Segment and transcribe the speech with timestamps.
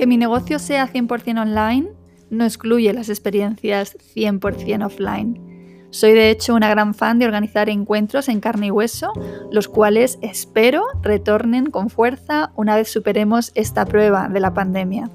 [0.00, 1.90] Que mi negocio sea 100% online
[2.30, 5.86] no excluye las experiencias 100% offline.
[5.90, 9.12] Soy de hecho una gran fan de organizar encuentros en carne y hueso,
[9.52, 15.10] los cuales espero retornen con fuerza una vez superemos esta prueba de la pandemia.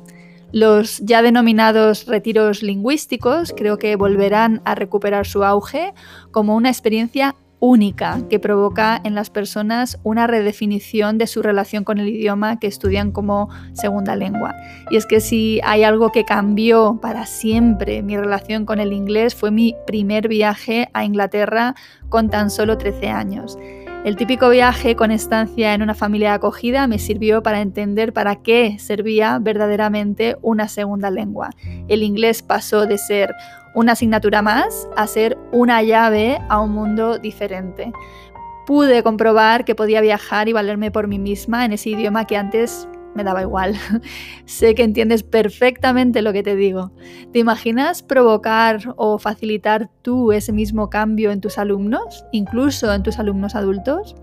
[0.52, 5.96] Los ya denominados retiros lingüísticos creo que volverán a recuperar su auge
[6.30, 12.00] como una experiencia única que provoca en las personas una redefinición de su relación con
[12.00, 14.56] el idioma que estudian como segunda lengua.
[14.90, 19.36] Y es que si hay algo que cambió para siempre mi relación con el inglés
[19.36, 21.76] fue mi primer viaje a Inglaterra
[22.10, 23.58] con tan solo 13 años.
[24.06, 28.78] El típico viaje con estancia en una familia acogida me sirvió para entender para qué
[28.78, 31.50] servía verdaderamente una segunda lengua.
[31.88, 33.34] El inglés pasó de ser
[33.76, 37.92] una asignatura más a ser una llave a un mundo diferente.
[38.66, 42.88] Pude comprobar que podía viajar y valerme por mí misma en ese idioma que antes
[43.14, 43.76] me daba igual.
[44.46, 46.92] sé que entiendes perfectamente lo que te digo.
[47.32, 53.20] ¿Te imaginas provocar o facilitar tú ese mismo cambio en tus alumnos, incluso en tus
[53.20, 54.16] alumnos adultos?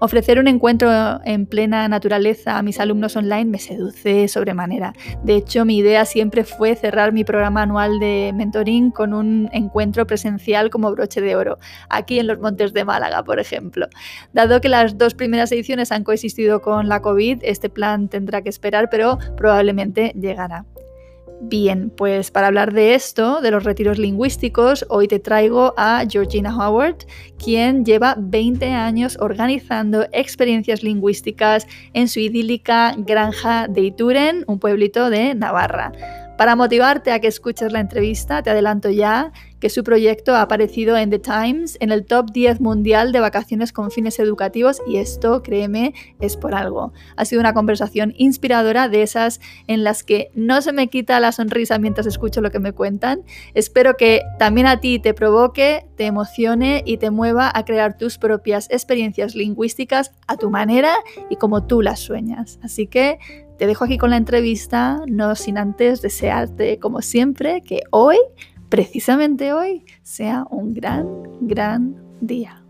[0.00, 0.90] Ofrecer un encuentro
[1.24, 4.92] en plena naturaleza a mis alumnos online me seduce sobremanera.
[5.24, 10.06] De hecho, mi idea siempre fue cerrar mi programa anual de mentoring con un encuentro
[10.06, 11.58] presencial como broche de oro,
[11.90, 13.88] aquí en los Montes de Málaga, por ejemplo.
[14.32, 18.50] Dado que las dos primeras ediciones han coexistido con la COVID, este plan tendrá que
[18.50, 20.64] esperar, pero probablemente llegará.
[21.40, 26.54] Bien, pues para hablar de esto, de los retiros lingüísticos, hoy te traigo a Georgina
[26.54, 26.96] Howard,
[27.42, 35.10] quien lleva 20 años organizando experiencias lingüísticas en su idílica granja de Ituren, un pueblito
[35.10, 35.92] de Navarra.
[36.38, 40.96] Para motivarte a que escuches la entrevista, te adelanto ya que su proyecto ha aparecido
[40.96, 45.42] en The Times en el top 10 mundial de vacaciones con fines educativos y esto,
[45.42, 46.92] créeme, es por algo.
[47.16, 51.32] Ha sido una conversación inspiradora de esas en las que no se me quita la
[51.32, 53.22] sonrisa mientras escucho lo que me cuentan.
[53.54, 58.16] Espero que también a ti te provoque, te emocione y te mueva a crear tus
[58.16, 60.94] propias experiencias lingüísticas a tu manera
[61.30, 62.60] y como tú las sueñas.
[62.62, 63.18] Así que
[63.58, 68.16] te dejo aquí con la entrevista, no sin antes desearte, como siempre, que hoy,
[68.68, 71.06] precisamente hoy, sea un gran,
[71.40, 72.62] gran día.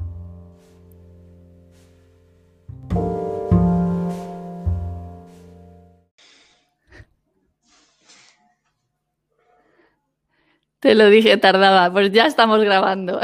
[10.81, 13.21] Te lo dije, tardaba, pues ya estamos grabando.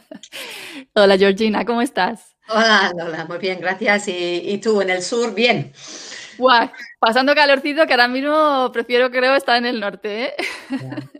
[0.94, 2.36] Hola Georgina, ¿cómo estás?
[2.48, 4.08] Hola, hola, muy bien, gracias.
[4.08, 5.34] ¿Y, ¿Y, tú en el sur?
[5.34, 5.72] Bien.
[6.38, 10.24] Guau, pasando calorcito que ahora mismo prefiero, creo, estar en el norte.
[10.24, 10.34] ¿eh?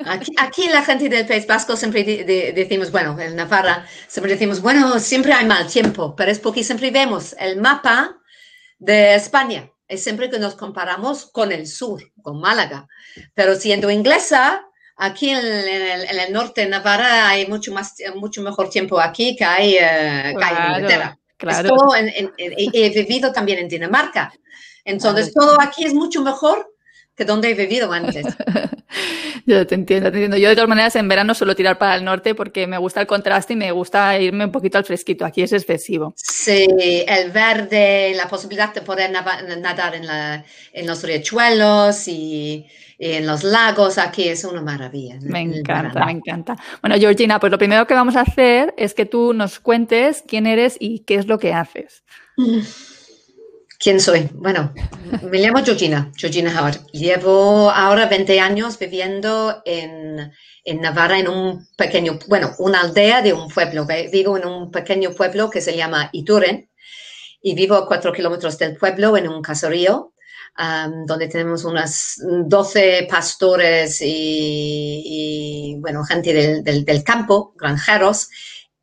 [0.04, 4.98] Aquí, aquí, la gente del País Vasco siempre decimos, bueno, en Navarra siempre decimos, bueno,
[4.98, 8.18] siempre hay mal tiempo, pero es porque siempre vemos el mapa
[8.78, 9.70] de España.
[9.88, 12.88] Es siempre que nos comparamos con el sur, con Málaga.
[13.34, 14.66] Pero siendo inglesa,
[14.96, 19.36] aquí en el, en el norte de Navarra hay mucho, más, mucho mejor tiempo aquí
[19.36, 21.18] que hay, eh, que hay en Inglaterra.
[21.36, 21.94] Claro.
[21.94, 24.32] En, en, he vivido también en Dinamarca.
[24.86, 26.72] Entonces, todo aquí es mucho mejor
[27.16, 28.26] que donde he vivido antes.
[29.46, 30.36] Yo te entiendo, te entiendo.
[30.36, 33.06] Yo de todas maneras en verano suelo tirar para el norte porque me gusta el
[33.06, 35.24] contraste y me gusta irme un poquito al fresquito.
[35.24, 36.14] Aquí es excesivo.
[36.16, 36.66] Sí,
[37.06, 42.66] el verde, la posibilidad de poder nadar en, la, en los riachuelos y,
[42.98, 45.16] y, en los lagos, aquí es una maravilla.
[45.20, 46.56] Me encanta, me encanta.
[46.80, 50.46] Bueno, Georgina, pues lo primero que vamos a hacer es que tú nos cuentes quién
[50.46, 52.02] eres y qué es lo que haces.
[53.78, 54.30] ¿Quién soy?
[54.32, 54.72] Bueno,
[55.22, 56.86] me llamo Georgina, Georgina Howard.
[56.92, 60.32] Llevo ahora 20 años viviendo en,
[60.64, 63.86] en, Navarra, en un pequeño, bueno, una aldea de un pueblo.
[64.10, 66.70] Vivo en un pequeño pueblo que se llama Ituren
[67.42, 70.14] y vivo a cuatro kilómetros del pueblo en un caserío
[70.58, 78.30] um, donde tenemos unas 12 pastores y, y bueno, gente del, del, del campo, granjeros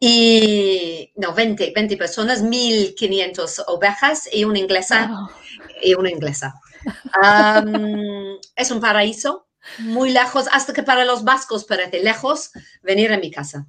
[0.05, 5.29] y no, 20, 20 personas, 1.500 ovejas y una inglesa.
[5.81, 6.55] Y una inglesa.
[7.15, 9.47] Um, es un paraíso,
[9.77, 12.51] muy lejos, hasta que para los vascos parece lejos
[12.81, 13.65] venir a mi casa.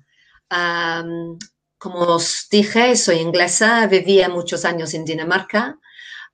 [0.50, 1.38] Um,
[1.78, 5.78] como os dije, soy inglesa, vivía muchos años en Dinamarca.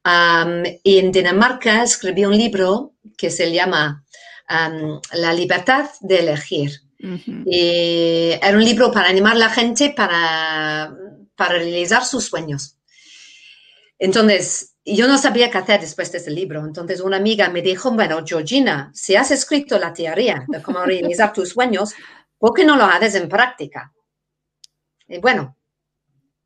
[0.02, 4.02] Um, y en Dinamarca escribí un libro que se llama
[5.12, 6.89] La libertad de elegir.
[7.02, 10.94] Y era un libro para animar a la gente para,
[11.34, 12.76] para realizar sus sueños.
[13.98, 16.64] Entonces, yo no sabía qué hacer después de ese libro.
[16.64, 21.32] Entonces, una amiga me dijo, bueno, Georgina, si has escrito la teoría de cómo realizar
[21.32, 21.94] tus sueños,
[22.38, 23.92] ¿por qué no lo haces en práctica?
[25.06, 25.56] Y bueno,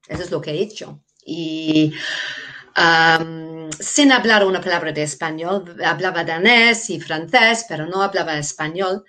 [0.09, 1.03] eso es lo que he hecho.
[1.25, 1.95] Y
[3.79, 9.05] sin hablar una palabra de español, hablaba danés y francés, pero no hablaba español.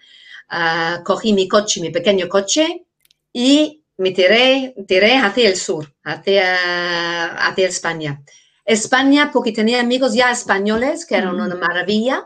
[0.50, 2.86] Ah, cogí mi coche, mi pequeño coche,
[3.34, 8.22] y me tiré, tiré hacia el sur, hacia, hacia España.
[8.66, 12.24] España, porque tenía amigos ya españoles, que eran una maravilla.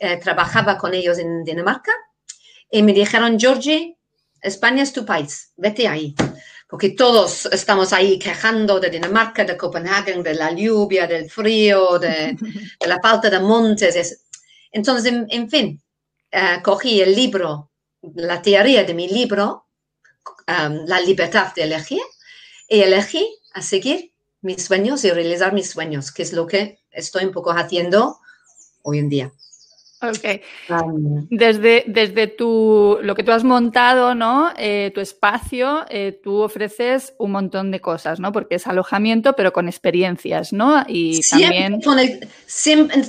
[0.00, 1.92] Eh, trabajaba con ellos en Dinamarca
[2.70, 3.96] y me dijeron, Georgie,
[4.40, 6.14] España es tu país, vete ahí
[6.74, 12.36] porque todos estamos ahí quejando de Dinamarca, de Copenhague, de la lluvia, del frío, de,
[12.84, 14.26] la falta de montes.
[14.72, 15.80] Entonces, en, fin,
[16.34, 17.70] eh, cogí el libro,
[18.16, 19.66] la teoría de mi libro,
[20.48, 22.02] um, La libertad de elegir,
[22.68, 27.24] y elegí a seguir mis sueños y realizar mis sueños, que es lo que estoy
[27.24, 28.18] un poco haciendo
[28.82, 29.32] hoy en día.
[30.02, 30.42] Ok.
[31.30, 34.52] Desde, desde tu, lo que tú has montado, ¿no?
[34.58, 38.32] Eh, tu espacio, eh, tú ofreces un montón de cosas, ¿no?
[38.32, 40.84] Porque es alojamiento, pero con experiencias, ¿no?
[40.88, 41.80] Y también...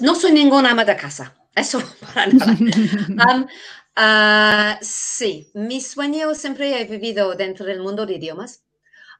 [0.02, 1.82] no soy ninguna ama de casa, eso
[2.14, 3.48] para nada.
[3.98, 8.62] Ah, sí, mi sueño siempre he vivido dentro del mundo de idiomas.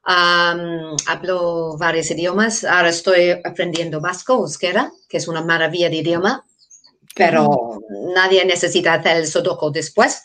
[0.04, 6.44] hablo varios idiomas, ahora estoy aprendiendo vasco, euskera, que es una maravilla de idioma
[7.16, 7.80] pero
[8.14, 10.22] nadie necesita hacer el sudoku después.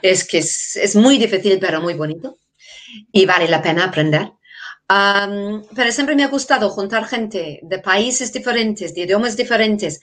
[0.00, 2.38] Es que es, muy difícil, pero muy bonito
[3.12, 4.32] y vale la pena aprender.
[4.88, 10.00] pero siempre me ha gustado juntar gente de países diferentes, de idiomas diferentes,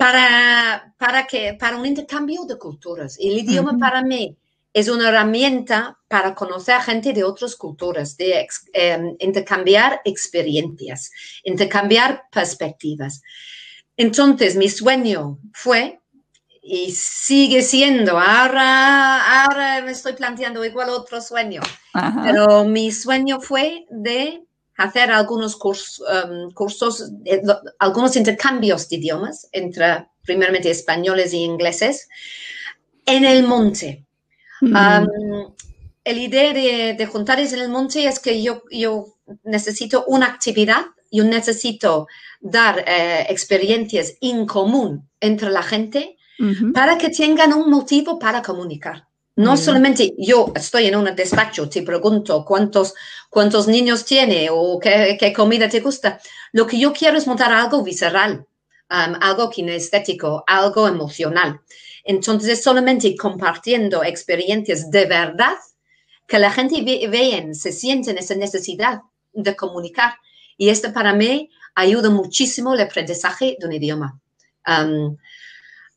[0.00, 3.18] para, para, que, para un intercambio de culturas.
[3.20, 4.34] El idioma para mí
[4.72, 11.10] es una herramienta para conocer a gente de otras culturas, de em, intercambiar experiencias,
[11.44, 13.20] intercambiar perspectivas.
[13.94, 16.00] Entonces, mi sueño fue
[16.62, 21.60] y sigue siendo, ahora, ahora me estoy planteando igual otro sueño,
[22.24, 24.44] pero mi sueño fue de
[24.82, 27.42] hacer algunos um, cursos, eh,
[27.78, 32.08] algunos intercambios de idiomas entre primeramente españoles y ingleses
[33.06, 34.04] en el monte.
[34.60, 34.76] Mm.
[34.76, 35.54] Um,
[36.04, 39.06] el idea de, de juntarles en el monte es que yo, yo
[39.44, 42.06] necesito una actividad yo necesito
[42.40, 46.16] dar eh, experiencias en común entre la gente
[46.72, 49.06] para que tengan un motivo para comunicar.
[49.36, 52.94] No solamente yo estoy en un despacho, te pregunto cuántos,
[53.30, 56.20] cuántos niños tiene o qué, qué, comida te gusta.
[56.52, 58.46] Lo que yo quiero es montar algo visceral,
[58.90, 61.60] um, algo kinestético, algo emocional.
[62.04, 65.56] Entonces es solamente compartiendo experiencias de verdad
[66.26, 69.00] que la gente ve, vean, se sienten esa necesidad
[69.32, 70.14] de comunicar
[70.56, 74.20] y esto para mí ayuda muchísimo el aprendizaje de un idioma.
[74.66, 75.16] Um,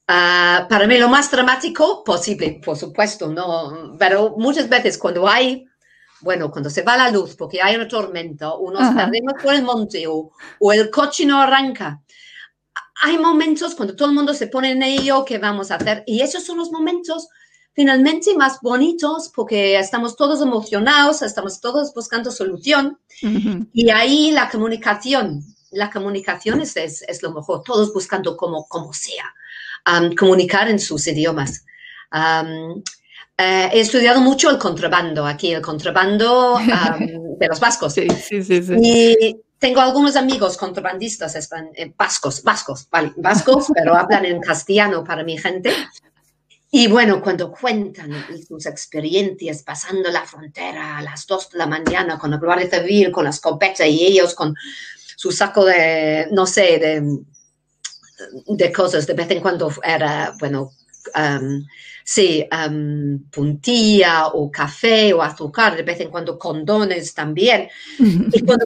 [0.08, 3.96] ah, para mí lo más dramático posible, por supuesto, ¿no?
[3.98, 5.66] Pero muchas veces cuando hay,
[6.22, 9.64] bueno, cuando se va la luz porque hay una tormenta, o nos perdemos por el
[9.64, 12.02] monte, o, o, el coche no arranca,
[13.02, 16.04] hay momentos cuando todo el mundo se pone en ello, ¿qué vamos a hacer?
[16.06, 17.28] Y esos son los momentos
[17.74, 23.00] finalmente más bonitos porque estamos todos emocionados, estamos todos buscando solución
[23.74, 29.34] y ahí la comunicación, la comunicación es, es, lo mejor, todos buscando como, como sea,
[29.88, 31.66] um, comunicar en sus idiomas.
[32.12, 32.82] Um,
[33.38, 36.68] eh, he estudiado mucho el contrabando aquí, el contrabando um,
[37.40, 37.94] de los vascos.
[37.94, 43.96] Sí, sí, sí, y tengo algunos amigos contrabandistas están, eh, vascos, vascos, vale, vascos, pero
[43.96, 45.72] hablan en castellano para mi gente.
[46.70, 48.12] Y bueno, cuando cuentan
[48.48, 53.12] sus experiencias pasando la frontera a las dos de la mañana con la Guardia Civil,
[53.12, 54.56] con la escopeta y ellos con
[55.16, 57.20] su saco de, no sé, de,
[58.48, 60.72] de cosas, de vez en cuando era, bueno,
[61.16, 61.66] um,
[62.04, 67.70] sí, um, puntilla o café o azúcar, de vez en cuando condones también.
[68.00, 68.66] Y cuando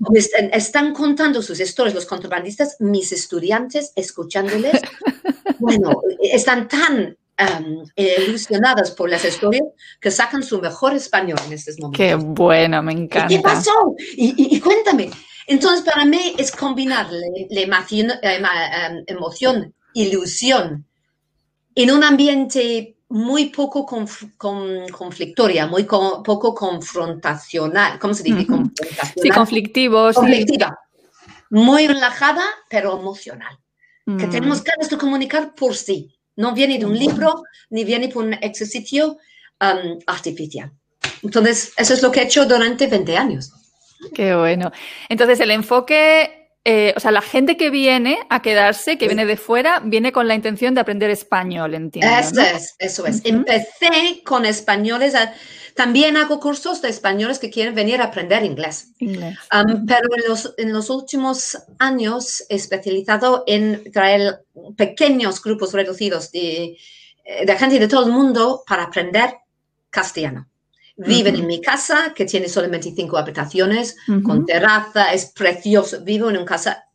[0.52, 4.82] están contando sus historias los contrabandistas, mis estudiantes, escuchándoles,
[5.60, 7.18] bueno, están tan
[7.60, 9.64] um, ilusionadas por las historias
[10.00, 11.98] que sacan su mejor español en estos momentos.
[11.98, 13.28] Qué bueno, me encanta.
[13.28, 13.96] ¿Qué pasó?
[14.16, 15.12] Y, cuéntame.
[15.48, 18.12] Entonces, para mí es combinar la, emoción,
[19.08, 20.86] emoción, ilusión,
[21.74, 27.98] en un ambiente muy poco conflictoria, muy poco confrontacional.
[27.98, 28.46] ¿Cómo se dice?
[29.22, 30.12] Sí, conflictivo.
[30.14, 30.78] Conflictiva.
[31.50, 33.58] Muy relajada, pero emocional.
[34.06, 34.30] Que mm.
[34.30, 36.14] tenemos ganas de comunicar por sí.
[36.36, 39.18] No viene de un libro, ni viene por un ejercicio
[39.62, 40.72] um, artificial.
[41.24, 43.52] Entonces, eso es lo que he hecho durante 20 años.
[44.14, 44.72] Qué bueno.
[45.10, 46.38] Entonces, el enfoque
[46.70, 50.28] eh, o sea, la gente que viene a quedarse, que viene de fuera, viene con
[50.28, 52.14] la intención de aprender español, entiendo.
[52.14, 53.22] Eso es, eso es.
[53.24, 55.14] Empecé con españoles.
[55.76, 58.90] también hago cursos de españoles que quieren venir a aprender inglés.
[59.00, 64.42] pero en los, en los últimos años he especializado en traer
[64.76, 66.78] pequeños grupos reducidos de,
[67.46, 69.36] de gente de todo el mundo para aprender
[69.90, 70.50] castellano.
[70.98, 76.04] Viven en mi casa, que tiene solamente cinco habitaciones, con terraza, es precioso.
[76.04, 76.86] Vivo en una casa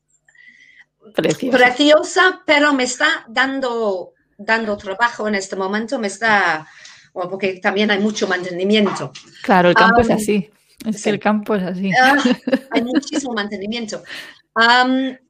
[1.15, 6.67] preciosa, pero me está dando, dando trabajo en este momento, me está,
[7.13, 9.13] porque también hay mucho mantenimiento.
[9.43, 10.51] Claro, el campo es así.
[10.87, 11.91] Es que el campo es así.
[12.01, 12.17] Ah,
[12.71, 14.03] hay muchísimo mantenimiento.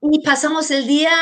[0.00, 1.12] y pasamos el día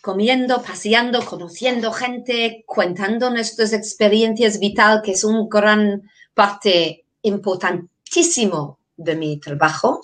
[0.00, 6.02] comiendo, paseando, conociendo gente, contando nuestras experiencias vital, que es un gran
[6.40, 10.00] parte importantísimo de mi trabajo.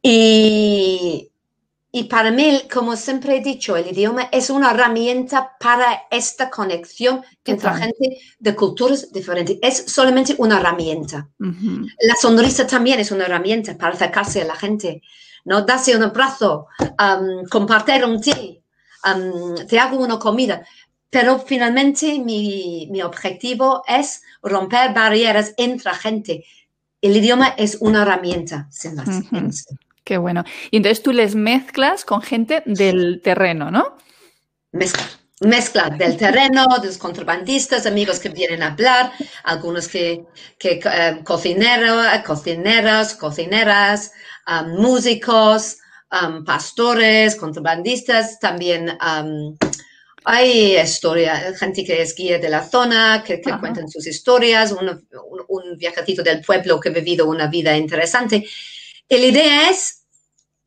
[0.00, 1.28] Y,
[1.90, 7.24] y para mí, como siempre he dicho, el idioma es una herramienta para esta conexión
[7.44, 9.58] entre gente de culturas diferentes.
[9.60, 11.28] Es solamente una herramienta.
[11.40, 15.02] La sonrisa también es una herramienta para acercarse a la gente.
[15.46, 15.62] ¿no?
[15.62, 18.62] Darse un abrazo, um, compartir un té,
[19.04, 20.64] um, te hago una comida.
[21.14, 26.44] Pero finalmente mi, mi objetivo es romper barreras entre gente.
[27.00, 29.64] El idioma es una herramienta, sin más.
[30.02, 30.42] Qué bueno.
[30.72, 33.96] Y entonces tú les mezclas con gente del terreno, ¿no?
[34.72, 35.04] Mezcla.
[35.38, 39.12] Mezcla del terreno, de los contrabandistas, amigos que vienen a hablar,
[39.44, 40.24] algunos que,
[40.58, 44.10] que eh, cocineros, cocineras, cocineras,
[44.48, 45.76] um, músicos,
[46.10, 49.56] um, pastores, contrabandistas, también um,
[50.24, 55.06] hay historia, gente que es guía de la zona, que, cuentan sus historias, un,
[55.48, 58.46] un, viajecito del pueblo que ha vivido una vida interesante.
[59.08, 60.06] Y la idea es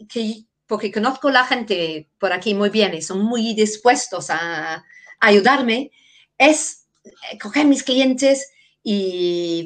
[0.07, 4.85] que, porque conozco la gente por aquí muy bien y son muy dispuestos a,
[5.19, 5.89] ayudarme,
[6.37, 6.85] es
[7.41, 8.51] coger mis clientes
[8.83, 9.65] y,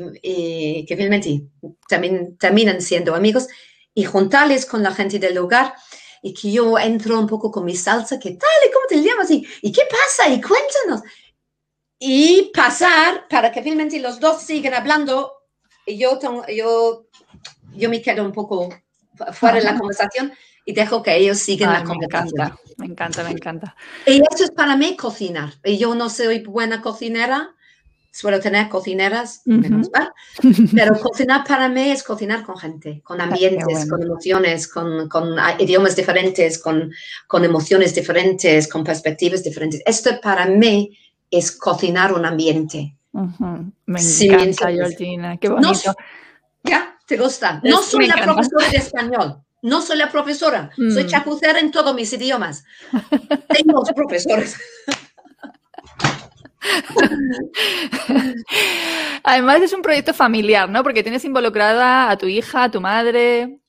[0.88, 1.44] que finalmente
[1.90, 3.48] también terminan siendo amigos
[3.94, 5.74] y juntarles con la gente del lugar
[6.22, 8.50] y que yo entro un poco con mi salsa, ¿qué tal?
[8.68, 9.32] ¿Y cómo te llamas?
[9.32, 10.30] ¿Y, ¿y qué pasa?
[10.30, 11.02] Y cuéntanos.
[11.98, 15.34] Y pasar para que finalmente los dos sigan hablando
[15.86, 16.20] y yo,
[16.56, 17.06] yo,
[17.76, 18.70] yo me quedo un poco
[19.34, 20.32] fuera de la conversación
[20.66, 22.54] y dejo que ellos sigan la conversación.
[22.78, 23.76] Me encanta, me encanta,
[24.06, 25.54] Y eso es para mí cocinar.
[25.64, 27.56] Y yo no soy buena cocinera,
[28.12, 30.12] suelo tener cocineras, menos mal,
[30.76, 35.96] pero cocinar para mí es cocinar con gente, con ambientes, con emociones, con, con, idiomas
[35.96, 36.92] diferentes, con,
[37.28, 39.82] con, emociones diferentes, con perspectivas diferentes.
[39.86, 40.98] Esto para mí
[41.30, 42.98] es cocinar un ambiente.
[43.14, 45.96] Me encanta, Georgina, qué bonito.
[46.64, 47.62] ya, te gusta.
[47.64, 49.42] No soy la profesora de español.
[49.64, 51.08] No soy la profesora, soy mm.
[51.08, 52.64] chapucera en todos mis idiomas.
[53.48, 54.58] Tengo profesores.
[59.24, 60.84] Además es un proyecto familiar, ¿no?
[60.84, 63.62] Porque tienes involucrada a tu hija, a tu madre.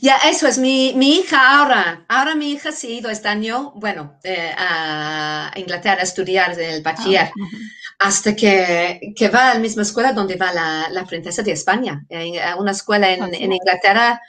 [0.00, 0.58] Ya, eso es.
[0.58, 6.00] Mi, hija ahora, ahora mi hija se ha ido este año, bueno, eh, a Inglaterra
[6.00, 7.32] a estudiar el bachiller, ah,
[7.98, 12.04] hasta que, va a la misma escuela donde va la, princesa de España,
[12.44, 14.20] a una escuela en, ah, Inglaterra.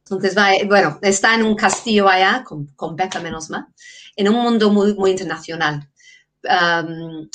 [0.00, 3.66] Entonces va, bueno, está en un castillo allá, con, con beca menos mal,
[4.16, 5.88] en un mundo muy, muy internacional.
[6.44, 7.26] Um,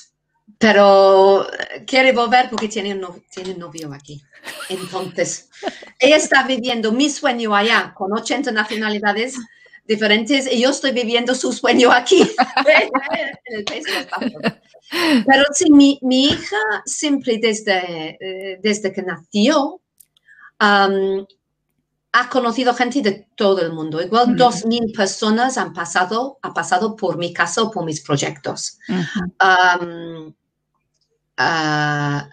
[0.60, 1.48] pero
[1.88, 4.22] quiere volver porque tiene un, tiene novio aquí.
[4.68, 5.50] Entonces,
[6.00, 9.38] ella está viviendo mi sueño allá con 80 nacionalidades
[9.86, 12.22] diferentes y yo estoy viviendo su sueño aquí.
[15.26, 19.80] Pero sí, mi, mi, hija siempre desde, eh, desde que nació
[22.12, 24.02] ha conocido gente de todo el mundo.
[24.02, 28.80] Igual dos mil personas han pasado, ha pasado por mi casa o por mis proyectos.
[31.42, 32.30] Ah,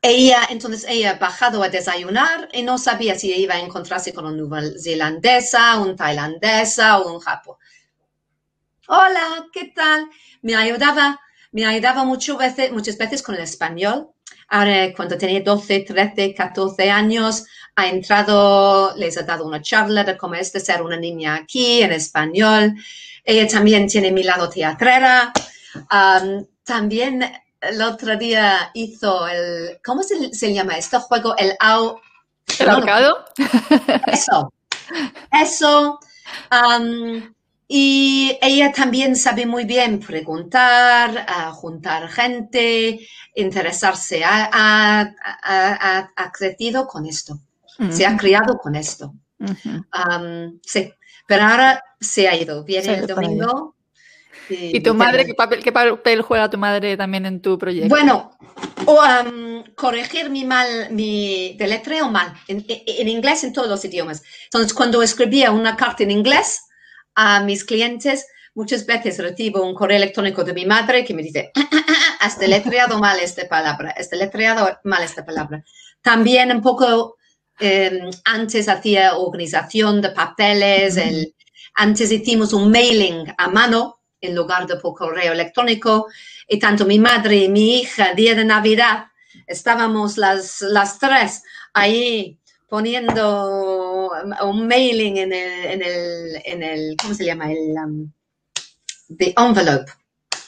[0.00, 4.26] ella, entonces ella ha bajado a desayunar y no sabía si iba a encontrarse con
[4.26, 7.58] una zelandesa, un tailandesa o un japo.
[8.86, 10.08] Hola, ¿qué tal?
[10.42, 11.18] Me ayudaba,
[11.50, 14.10] me ayudaba mucho veces, muchas veces con el español.
[14.46, 17.44] Ahora, cuando tenía 12, 13, 14 años,
[17.74, 21.82] ha entrado, les ha dado una charla de cómo es de ser una niña aquí
[21.82, 22.74] en español.
[23.24, 25.32] Ella también tiene mi lado teatrera
[26.64, 27.22] también
[27.60, 31.36] el otro día hizo el, ¿cómo se, se llama este juego?
[31.36, 32.00] El au...
[32.58, 33.24] ¿El ahorcado?
[34.06, 34.52] Eso,
[35.32, 35.98] eso.
[37.68, 43.00] y ella también sabe muy bien preguntar, a juntar gente,
[43.34, 44.22] interesarse.
[44.24, 47.38] Ha, ha- ha- crecido con esto,
[47.90, 49.14] se ha criado con esto.
[50.62, 50.92] Sí,
[51.26, 52.64] pero ahora se ha ido.
[52.64, 53.74] Viene el ido
[54.52, 57.88] ¿Y tu madre, qué papel, qué papel juega tu madre también en tu proyecto?
[57.88, 58.36] Bueno,
[58.86, 64.22] o, am, corregir mi mal, mi deletreo mal, en, en- inglés en todos los idiomas.
[64.44, 66.62] Entonces, cuando escribía una carta en inglés
[67.14, 71.50] a mis clientes, muchas veces recibo un correo electrónico de mi madre que me dice,
[72.20, 75.62] has deletreado mal esta palabra, has deletreado mal esta palabra.
[76.02, 77.16] También un poco,
[77.60, 81.34] eh, antes hacía organización de papeles, el,
[81.74, 86.06] antes hicimos un mailing a mano en lugar de por correo electrónico.
[86.48, 89.08] Y tanto mi madre y mi hija, día de Navidad,
[89.46, 91.42] estábamos las, las tres
[91.74, 92.38] ahí
[92.68, 94.10] poniendo
[94.42, 97.52] un mailing en el, en el, en el ¿cómo se llama?
[97.52, 98.10] El um,
[99.18, 99.92] the envelope,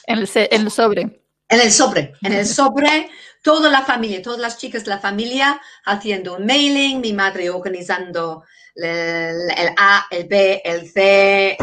[0.07, 1.01] En el, en el sobre.
[1.49, 3.09] en el sobre, en el sobre,
[3.43, 8.43] toda la familia, todas las chicas de la familia haciendo un mailing, mi madre organizando
[8.75, 11.57] el, el A, el B, el C,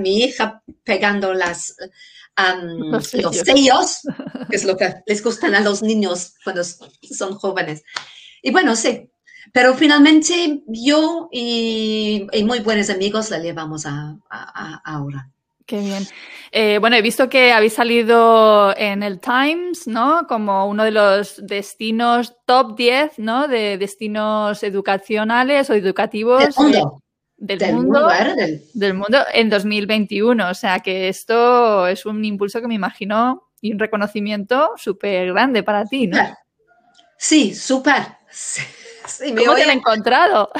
[0.00, 1.76] mi hija pegando las,
[2.38, 4.00] um, Los los sellos.
[4.50, 7.82] que es lo que les gustan a los niños cuando son jóvenes.
[8.42, 9.10] Y bueno, sí,
[9.52, 15.30] pero finalmente yo y, y muy buenos amigos la llevamos a, a- a- ahora.
[15.70, 16.04] Qué bien.
[16.50, 20.26] Eh, bueno, he visto que habéis salido en el Times, ¿no?
[20.26, 23.46] Como uno de los destinos top 10, ¿no?
[23.46, 27.02] De destinos educacionales o educativos Del mundo,
[27.36, 28.34] del, del mundo, mundo.
[28.34, 30.50] Del- del mundo en 2021.
[30.50, 35.62] O sea que esto es un impulso que me imagino y un reconocimiento súper grande
[35.62, 36.18] para ti, ¿no?
[37.16, 38.02] Sí, súper.
[38.28, 38.62] Sí,
[39.06, 40.50] sí, me ¿Cómo te han encontrado?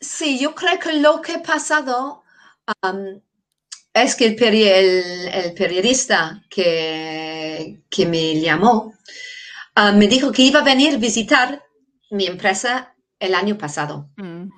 [0.00, 2.21] Sí, yo creo que lo que ha pasado
[3.94, 8.94] es que el, peri- el- el periodista que, que me llamó
[9.94, 11.62] me dijo que iba a venir a visitar
[12.10, 14.48] mi empresa el año pasado, Mm,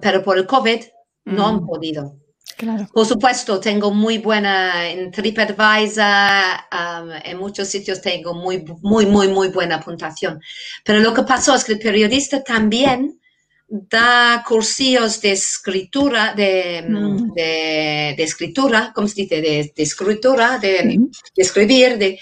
[0.00, 0.80] pero por el COVID
[1.24, 1.66] no han Mm.
[1.66, 2.16] podido.
[2.56, 2.86] claro.
[2.92, 9.28] Por supuesto, tengo muy buena en TripAdvisor, um, en muchos sitios tengo muy, muy, muy,
[9.28, 10.40] muy buena puntuación.
[10.84, 13.20] Pero lo que pasó es que el periodista también
[13.68, 17.32] da cursillos de escritura, de, Mm.
[17.34, 19.40] de, de escritura, ¿cómo se dice?
[19.40, 20.98] De, de escritura, de, Sí.
[21.34, 21.98] de escribir.
[21.98, 22.18] De,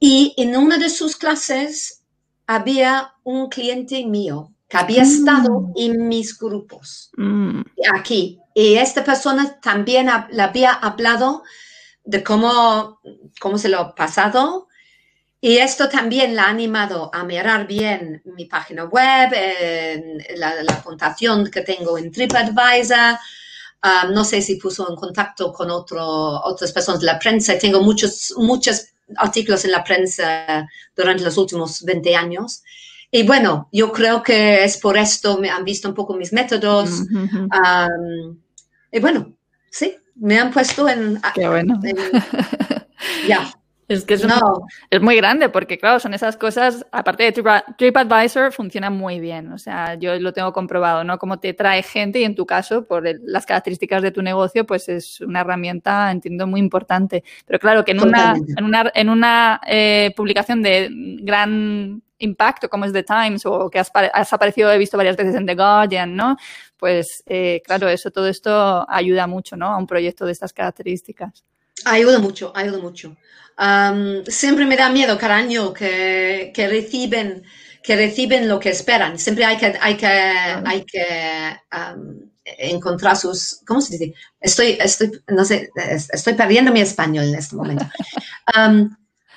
[0.00, 2.02] y en una de sus clases
[2.46, 5.06] había un cliente mío que había Mm.
[5.06, 7.62] estado en mis grupos Mm,
[7.94, 8.38] aquí.
[8.54, 11.42] Y esta persona también le había hablado
[12.04, 13.00] de cómo,
[13.40, 14.63] cómo se lo ha pasado.
[15.46, 20.02] Y esto también la ha animado a mirar bien mi página web, eh,
[20.36, 23.18] la, la puntuación que tengo en TripAdvisor.
[23.82, 26.02] Ah, no sé si puso en contacto con otro,
[26.44, 27.58] otras personas de la prensa.
[27.58, 28.86] Tengo muchos, muchos
[29.18, 32.62] artículos en la prensa durante los últimos 20 años.
[33.10, 37.02] Y bueno, yo creo que es por esto, me han visto un poco mis métodos.
[37.10, 37.48] mm, mm, mm.
[37.52, 38.38] Am,
[38.90, 39.34] y bueno,
[39.70, 41.20] sí, me han puesto en...
[41.34, 41.78] Qué bueno.
[41.84, 41.96] en-
[43.28, 43.52] ya,
[43.86, 47.32] Es que es, un- no, es muy grande porque, claro, son esas cosas, aparte de
[47.32, 49.52] Trip- TripAdvisor, funciona muy bien.
[49.52, 51.18] O sea, yo lo tengo comprobado, ¿no?
[51.18, 54.64] Como te trae gente y en tu caso, por el- las características de tu negocio,
[54.64, 57.24] pues es una herramienta, entiendo, muy importante.
[57.46, 60.88] Pero claro, que en una, en una, en una eh, publicación de
[61.20, 65.34] gran impacto como es The Times o que has, has aparecido, he visto varias veces
[65.34, 66.36] en The Guardian, ¿no?
[66.78, 69.66] Pues eh, claro, eso, todo esto ayuda mucho, ¿no?
[69.66, 71.44] A un proyecto de estas características.
[71.84, 73.16] Ayuda mucho, ayuda mucho.
[73.56, 77.44] Am, siempre me da miedo cada año que, que reciben
[77.82, 79.18] que reciben lo que esperan.
[79.18, 81.04] Siempre hay que, hay que, hay que
[81.70, 84.14] am, encontrar sus, ¿cómo se dice?
[84.40, 87.84] Estoy, estoy, no sé, es- estoy perdiendo mi español en este momento.
[88.54, 88.96] Am,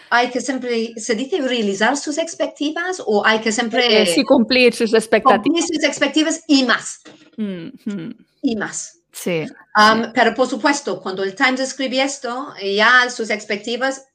[0.09, 4.73] hay que siempre, ¿se dice realizar sus expectativas o hay que siempre Eh, sí, cumplir
[4.73, 5.41] sus expectativas.
[5.43, 7.01] cumplir sus expectativas y más,
[7.37, 8.96] Mm, mm, y más?
[9.21, 9.45] Sí.
[9.75, 14.05] Um, pero por supuesto, cuando el Times escribe esto, ya sus expectativas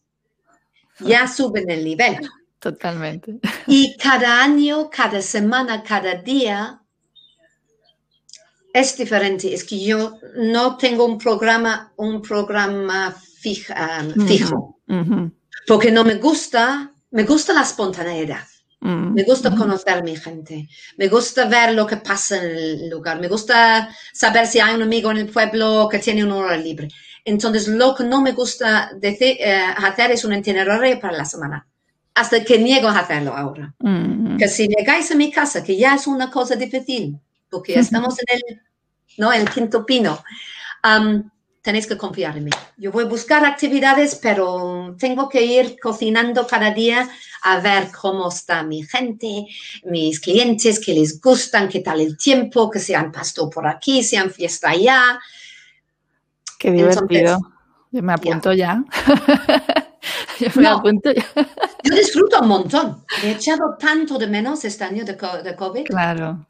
[1.00, 2.18] ya suben el nivel.
[2.58, 3.38] Totalmente.
[3.66, 6.80] Y cada año, cada semana, cada día
[8.72, 9.52] es diferente.
[9.52, 14.78] Es que yo no tengo un programa, un programa fija- um, fijo,
[15.66, 18.46] porque no me gusta, me gusta la espontaneidad.
[18.82, 20.68] Mm, Me gusta conocer a mi gente,
[20.98, 24.82] me gusta ver lo que pasa en el lugar, me gusta saber si hay un
[24.82, 26.88] amigo en el pueblo que tiene una hora libre.
[27.24, 31.66] Entonces, lo que no me gusta decir, eh, hacer es un itinerario para la semana.
[32.14, 33.72] Hasta que niego a hacerlo ahora.
[33.78, 34.36] Mm.
[34.36, 37.18] Que si llegáis a mi casa, que ya es una cosa difícil,
[37.48, 38.60] porque estamos en el,
[39.18, 39.32] ¿no?
[39.32, 40.22] el quinto pino,
[41.62, 42.50] tenéis que confiar en mí.
[42.76, 47.08] Yo voy a buscar actividades, pero tengo que ir cocinando cada día
[47.44, 49.46] a ver cómo está mi gente,
[49.84, 54.02] mis clientes, que les gustan, qué tal el tiempo, que se han pasado por aquí,
[54.02, 55.20] se han fiesta allá.
[56.58, 57.38] Qué Entonces, divertido.
[57.92, 58.82] Yo me apunto ya.
[60.40, 60.78] Yo me No.
[60.78, 61.24] apunto ya.
[61.84, 63.04] Yo disfruto un montón.
[63.22, 65.16] He echado tanto de menos este año de
[65.56, 65.84] COVID.
[65.86, 66.46] Claro.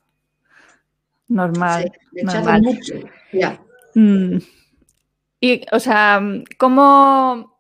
[1.29, 1.83] Normal.
[1.85, 2.62] Sí, he echado normal.
[2.62, 2.94] mucho.
[3.33, 3.61] Ya.
[3.94, 4.38] Mm.
[5.42, 6.22] Y, o sea,
[6.57, 7.50] ¿cómo...?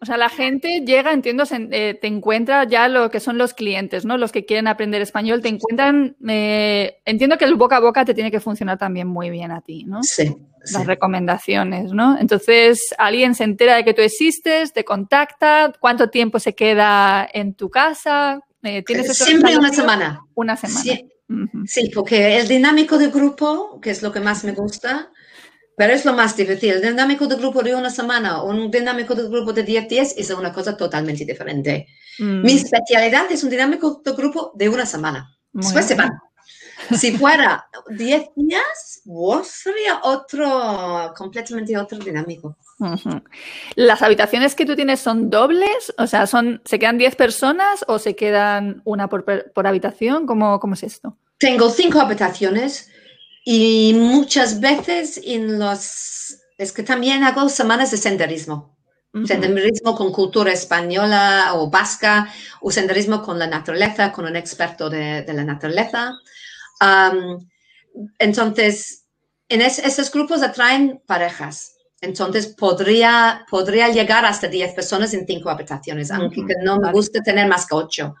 [0.00, 3.54] O sea, la gente llega, entiendo, se- eh, te encuentra ya lo que son los
[3.54, 4.18] clientes, ¿no?
[4.18, 6.16] Los que quieren aprender español, te encuentran...
[6.28, 9.60] eh, entiendo que el boca a boca te tiene que funcionar también muy bien a
[9.62, 10.02] ti, ¿no?
[10.02, 10.26] Sí,
[10.64, 10.74] sí.
[10.74, 12.18] Las recomendaciones, ¿no?
[12.18, 17.54] Entonces, alguien se entera de que tú existes, te contacta, ¿cuánto tiempo se queda en
[17.54, 18.40] tu casa?
[18.62, 20.20] Eh, ¿Tienes eso Siempre una semana.
[20.34, 20.80] Una semana.
[20.80, 21.08] Sí,
[21.66, 25.10] sí, porque el dinámico de grupo, que es lo que más me gusta,
[25.76, 26.70] pero es lo más difícil.
[26.72, 30.14] El dinámico de grupo de una semana o un dinámico de grupo de 10 días
[30.16, 31.86] es una cosa totalmente diferente.
[32.18, 35.36] Mm, Mi especialidad es un dinámico de grupo de una semana.
[35.52, 36.08] muy Después se bien.
[36.08, 36.18] van.
[36.98, 39.02] Si fuera 10 días,
[39.44, 42.56] sería otro, completamente otro dinámico.
[43.74, 45.92] ¿Las habitaciones que tú tienes son dobles?
[45.98, 50.26] O sea, son, ¿se quedan 10 personas o se quedan una por, per- por habitación?
[50.26, 51.16] ¿Cómo, ¿Cómo es esto?
[51.38, 52.90] Tengo cinco habitaciones
[53.46, 56.38] y muchas veces en los...
[56.58, 58.76] Es que también hago semanas de senderismo.
[59.14, 59.26] Ujú.
[59.26, 62.32] Senderismo con cultura española o vasca,
[62.62, 66.14] o senderismo con la naturaleza, con un experto de, de la naturaleza.
[66.80, 67.48] Am,
[68.18, 69.04] entonces,
[69.48, 71.72] en es- esos grupos atraen parejas.
[72.00, 76.90] Entonces, podría, podría llegar hasta 10 personas en cinco habitaciones, aunque Ujú, que no me
[76.92, 78.14] gusta tener más que 8.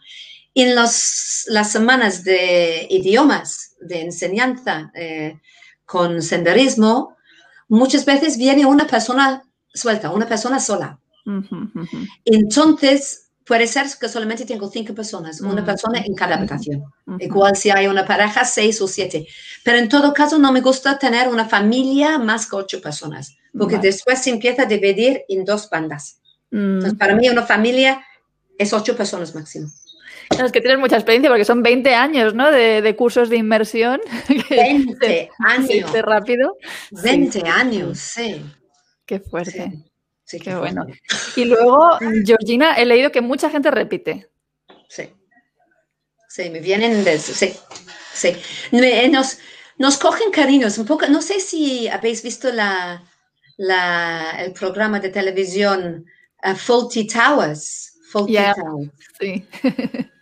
[0.54, 5.38] En los, las semanas de idiomas, de enseñanza eh,
[5.84, 7.16] con senderismo,
[7.68, 10.98] muchas veces viene una persona suelta, una persona sola.
[12.24, 15.66] Entonces, puede ser que solamente tengo cinco personas, una Mm.
[15.66, 16.84] persona en cada habitación.
[17.20, 19.26] Igual si hay una pareja, seis o siete.
[19.64, 23.76] Pero en todo caso, no me gusta tener una familia más que ocho personas, porque
[23.76, 23.88] Vale.
[23.88, 26.20] después se empieza a dividir en dos bandas.
[26.50, 26.74] Mm.
[26.76, 28.04] Entonces, para mí, una familia
[28.58, 29.68] es ocho personas máximo.
[30.38, 32.50] No, es que tienes mucha experiencia porque son 20 años, ¿no?
[32.50, 34.00] De, de cursos de inmersión.
[34.48, 35.92] que 20 se años.
[36.02, 36.56] rápido.
[36.90, 38.44] 20 años, sí.
[39.04, 39.70] Qué fuerte.
[39.72, 39.84] Sí,
[40.24, 40.84] sí, Qué qué bueno.
[41.36, 44.28] Y luego, Georgina, he leído que mucha gente repite.
[44.88, 45.10] Sí.
[46.28, 47.18] Sí, me vienen de...
[47.18, 47.54] Sí,
[48.12, 48.36] sí.
[48.72, 49.38] Me- nos,
[49.78, 51.06] nos cogen cariños un poco.
[51.06, 53.02] No sé si habéis visto la,
[53.56, 56.04] la, el programa de televisión
[56.44, 57.94] uh, Faulty Towers.
[58.10, 58.34] Faulty.
[58.34, 58.90] Towers.
[59.20, 59.44] Sí.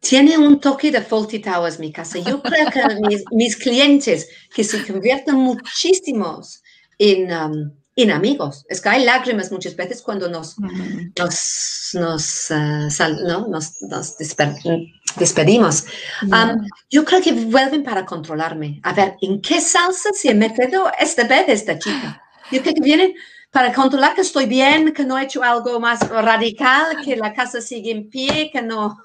[0.00, 2.18] Tiene un toque de Faulty Towers mi casa.
[2.20, 6.62] Yo creo que mis, mis clientes que se convierten muchísimos
[6.98, 8.64] en, um, en amigos.
[8.68, 11.12] Es que hay lágrimas muchas veces cuando nos, Mm.
[11.18, 13.48] nos, nos, eh, sal- ¿no?
[13.48, 15.84] nos, nos despe- despedimos.
[16.22, 18.80] Um, yo creo que vuelven para controlarme.
[18.84, 22.22] A ver, ¿en qué salsa se ha metido esta vez esta chica?
[22.52, 23.14] Yo creo que vienen
[23.50, 27.60] para controlar que estoy bien, que no he hecho algo más radical, que la casa
[27.60, 28.96] sigue en pie, que no...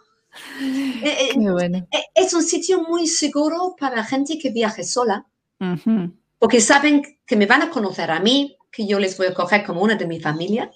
[1.04, 1.88] Eh, eh, bueno.
[1.92, 5.26] eh, Es un sitio muy seguro para gente que viaje sola,
[5.60, 6.14] Ujú.
[6.40, 9.64] porque saben que me van a conocer a mí, que yo les voy a coger
[9.64, 10.72] como una de mi familia,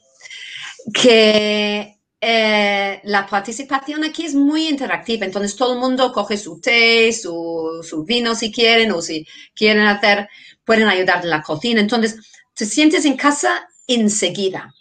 [0.93, 7.11] que eh, la participación aquí es muy interactiva, entonces todo el mundo coge su té,
[7.13, 10.27] su, su vino si quieren, o si quieren hacer,
[10.63, 12.17] pueden ayudar en la cocina, entonces
[12.53, 14.73] te sientes en casa enseguida,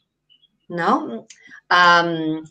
[0.69, 1.27] ¿no?
[1.69, 2.45] Am,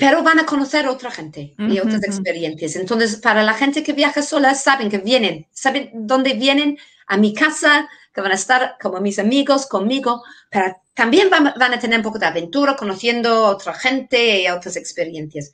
[0.00, 2.74] pero van a conocer otra gente y otras experiencias.
[2.74, 7.34] Entonces, para la gente que viaja sola, saben que vienen, saben dónde vienen a mi
[7.34, 11.98] casa, que van a estar como mis amigos conmigo, pero también van, van a tener
[11.98, 15.52] un poco de aventura conociendo a otra gente y otras experiencias.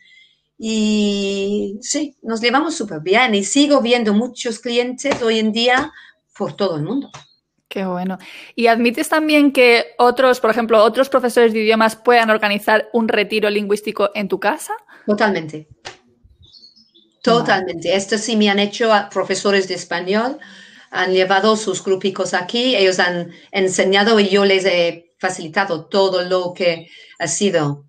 [0.57, 5.93] Y sí, nos llevamos súper bien y sigo viendo muchos clientes hoy en día
[6.39, 7.11] por todo el mundo.
[7.77, 8.17] Qué bueno.
[8.55, 13.51] ¿Y admites también que otros, por ejemplo, otros profesores de idiomas puedan organizar un retiro
[13.51, 14.73] lingüístico en tu casa?
[15.07, 15.69] Totalmente.
[17.23, 17.95] Totalmente.
[17.95, 20.39] Esto sí me han hecho a profesores de español,
[20.91, 26.55] han llevado sus grupicos aquí, ellos han enseñado y yo les he facilitado todo lo
[26.55, 27.85] que ha sido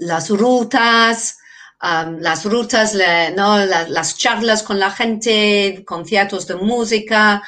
[0.00, 1.38] las rutas,
[1.80, 3.56] las rutas, la- ¿no?
[3.64, 7.42] La- las charlas con la gente, conciertos de música,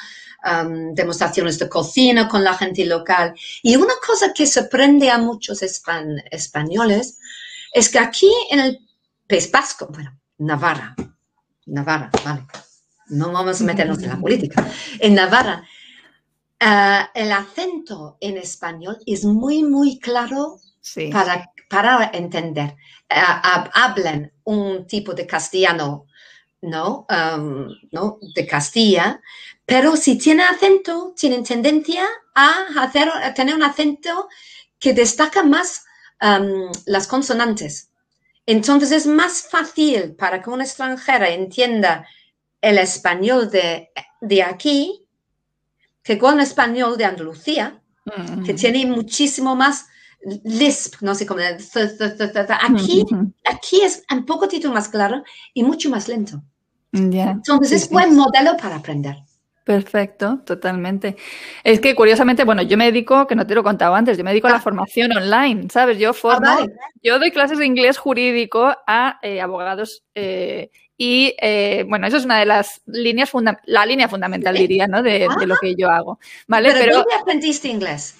[0.45, 3.33] um, demostraciones de cocina con la gente local.
[3.61, 7.19] Y una cosa que sorprende a muchos españoles
[7.73, 8.79] es que aquí en el
[9.27, 10.95] País Vasco, bueno, Navarra,
[11.65, 12.45] Navarra, vale,
[13.09, 14.67] no vamos a meternos en la política,
[14.99, 15.63] en Navarra,
[16.61, 20.57] uh, el acento en español es muy, muy claro
[21.11, 22.75] para, para entender.
[23.09, 26.07] Uh, hablan un tipo de castellano
[26.61, 27.05] ¿no?
[27.09, 28.19] Um, ¿no?
[28.35, 29.19] De Castilla,
[29.71, 32.03] pero si tiene acento, tienen tendencia
[32.35, 34.27] a, hacer, a tener un acento
[34.77, 35.85] que destaca más
[36.21, 37.89] um, las consonantes.
[38.45, 42.05] Entonces es más fácil para que una extranjera entienda
[42.59, 45.05] el español de, de aquí
[46.03, 47.81] que con el español de Andalucía,
[48.45, 49.85] que tiene muchísimo más
[50.43, 51.39] lisp, no sé cómo,
[52.59, 53.05] aquí,
[53.45, 56.43] aquí es un poquitito más claro y mucho más lento.
[56.91, 59.15] Entonces es buen modelo para aprender.
[59.63, 61.15] Perfecto, totalmente.
[61.63, 64.23] Es que curiosamente, bueno, yo me dedico, que no te lo he contado antes, yo
[64.23, 64.61] me dedico a la ah.
[64.61, 65.99] formación online, ¿sabes?
[65.99, 66.65] Yo formo, ah,
[67.03, 72.25] yo doy clases de inglés jurídico a eh, abogados eh, y eh, bueno, eso es
[72.25, 73.31] una de las líneas,
[73.65, 75.03] la línea fundamental, diría, ¿no?
[75.03, 75.59] De, de, lo ah.
[75.61, 76.71] que yo hago, ¿vale?
[76.73, 78.15] Pero, ¿dónde aprendiste inglés?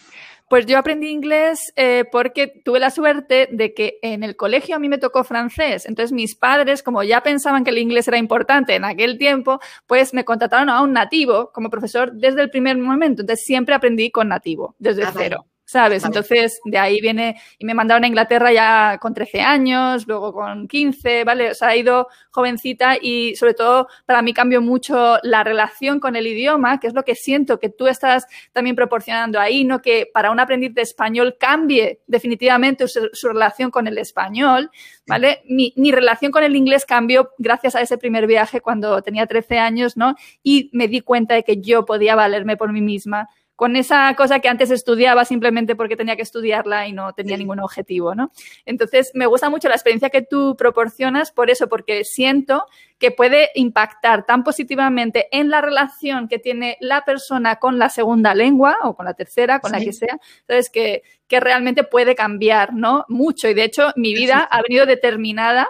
[0.51, 4.79] Pues yo aprendí inglés eh, porque tuve la suerte de que en el colegio a
[4.79, 5.85] mí me tocó francés.
[5.85, 10.13] Entonces mis padres, como ya pensaban que el inglés era importante en aquel tiempo, pues
[10.13, 13.21] me contrataron a un nativo como profesor desde el primer momento.
[13.21, 15.45] Entonces siempre aprendí con nativo, desde ah, cero.
[15.71, 16.03] ¿Sabes?
[16.03, 20.67] Entonces, de ahí viene, y me mandaron a Inglaterra ya con 13 años, luego con
[20.67, 21.51] 15, ¿vale?
[21.51, 26.17] O sea, ha ido jovencita y sobre todo para mí cambió mucho la relación con
[26.17, 29.81] el idioma, que es lo que siento que tú estás también proporcionando ahí, ¿no?
[29.81, 34.71] Que para un aprendiz de español cambie definitivamente su, relación con el español,
[35.07, 35.41] ¿vale?
[35.47, 39.57] Mi, mi, relación con el inglés cambió gracias a ese primer viaje cuando tenía 13
[39.57, 40.15] años, ¿no?
[40.43, 44.39] Y me di cuenta de que yo podía valerme por mí misma con esa cosa
[44.39, 48.31] que antes estudiaba simplemente porque tenía que estudiarla y no tenía ningún objetivo, ¿no?
[48.65, 52.65] Entonces, me gusta mucho la experiencia que tú proporcionas por eso, porque siento
[52.97, 58.33] que puede impactar tan positivamente en la relación que tiene la persona con la segunda
[58.33, 62.73] lengua o con la tercera, con la que sea, entonces que, que realmente puede cambiar,
[62.73, 63.05] ¿no?
[63.09, 63.47] Mucho.
[63.47, 65.67] Y de hecho, mi vida ha venido determinada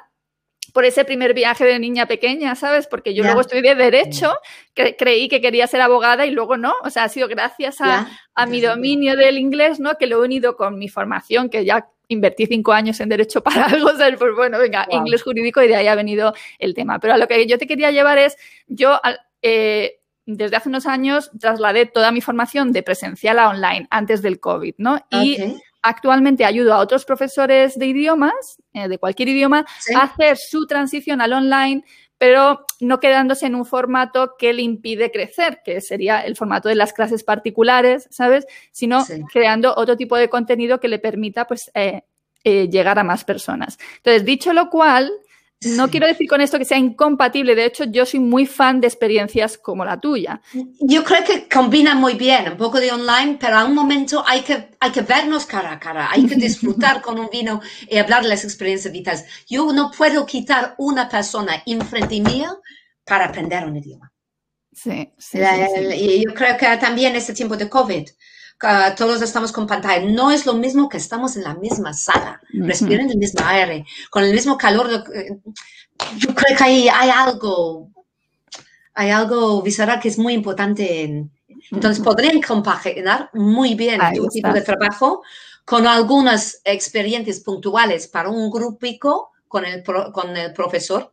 [0.72, 2.88] por ese primer viaje de niña pequeña, ¿sabes?
[2.88, 4.34] Porque yo luego estudié Derecho,
[4.74, 6.74] que creí que quería ser abogada y luego no.
[6.84, 8.08] O sea, ha sido gracias a,
[8.48, 9.96] mi dominio del inglés, ¿no?
[9.96, 13.66] Que lo he unido con mi formación, que ya invertí cinco años en Derecho para
[13.66, 14.18] algo, ¿sabes?
[14.18, 17.00] Pues bueno, venga, inglés jurídico y de ahí ha venido el tema.
[17.00, 19.00] Pero a lo que yo te quería llevar es, yo...
[19.42, 24.40] Eh, desde hace unos años trasladé toda mi formación de presencial a online antes del
[24.40, 25.04] COVID, ¿no?
[25.10, 25.38] Y
[25.82, 29.66] actualmente ayudo a otros profesores de idiomas, eh, de cualquier idioma,
[29.96, 31.84] a hacer su transición al online,
[32.18, 36.76] pero no quedándose en un formato que le impide crecer, que sería el formato de
[36.76, 38.46] las clases particulares, ¿sabes?
[38.72, 42.04] Sino creando otro tipo de contenido que le permita, pues, eh,
[42.44, 43.80] eh, llegar a más personas.
[43.98, 45.12] Entonces, dicho lo cual,
[45.64, 48.88] no quiero decir con esto que sea incompatible, de hecho yo soy muy fan de
[48.88, 50.42] experiencias como la tuya.
[50.80, 54.42] Yo creo que combina muy bien, un poco de online, pero a un momento hay
[54.42, 58.24] que, hay que vernos cara a cara, hay que disfrutar con un vino y hablar
[58.24, 59.26] de las experiencias vitales.
[59.48, 62.52] Yo no puedo quitar una persona enfrente mía
[63.06, 64.12] para aprender un idioma.
[64.74, 65.40] Sí, sí,
[65.96, 68.08] Y yo creo que también este tiempo de COVID,
[68.96, 70.06] todos estamos con pantalla.
[70.10, 74.24] No es lo mismo que estamos en la misma sala, respiran el mismo aire, con
[74.24, 74.90] el mismo calor.
[76.18, 77.90] yo creo que hay, hay algo,
[78.94, 81.28] hay algo visceral que es muy importante.
[81.72, 85.22] entonces, podrían compaginar muy bien tu tipo de trabajo
[85.66, 91.12] con algunas experiencias puntuales para un grupo con el, con el profesor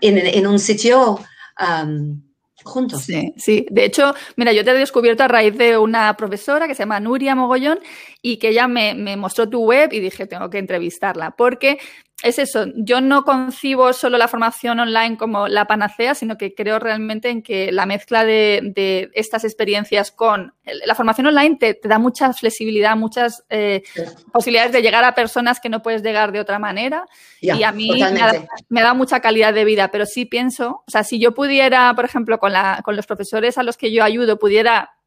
[0.00, 1.18] en, en un sitio
[1.60, 2.27] um,
[2.68, 3.02] juntos.
[3.02, 3.66] Sí, sí.
[3.70, 7.00] De hecho, mira, yo te he descubierto a raíz de una profesora que se llama
[7.00, 7.80] Nuria Mogollón
[8.22, 11.78] y que ella me, me mostró tu web y dije, tengo que entrevistarla, porque
[12.22, 16.80] es eso, yo no concibo solo la formación online como la panacea, sino que creo
[16.80, 20.52] realmente en que la mezcla de, estas experiencias con
[20.84, 23.82] la formación online te, da mucha flexibilidad, muchas eh,
[24.32, 27.06] posibilidades de llegar a personas que no puedes llegar de otra manera.
[27.40, 27.88] y a mí
[28.68, 32.04] me da, mucha calidad de vida, pero sí pienso, o sea, si yo pudiera, por
[32.04, 34.97] ejemplo, con, la, con los profesores a los que yo ayudo, pudiera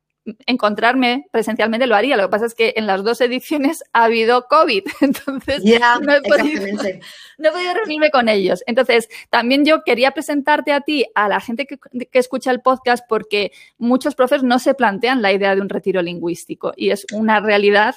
[0.46, 2.18] encontrarme presencialmente lo haría.
[2.18, 6.22] Lo que pasa es que en las dos ediciones ha habido COVID, entonces no, he
[6.22, 6.62] podido,
[7.38, 8.64] no, he podido, reunirme con ellos.
[8.68, 11.80] Entonces, también yo quería presentarte a ti, a la gente que,
[12.14, 16.74] escucha el podcast, porque muchos profes no se plantean la idea de un retiro lingüístico
[16.76, 17.96] y es una realidad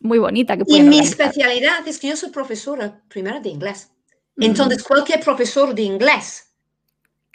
[0.00, 0.56] muy bonita.
[0.56, 3.90] Que y mi especialidad es que yo soy profesora primero de inglés.
[4.36, 6.52] Entonces, cualquier profesor de inglés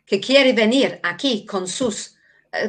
[0.05, 2.16] que quiere venir aquí con sus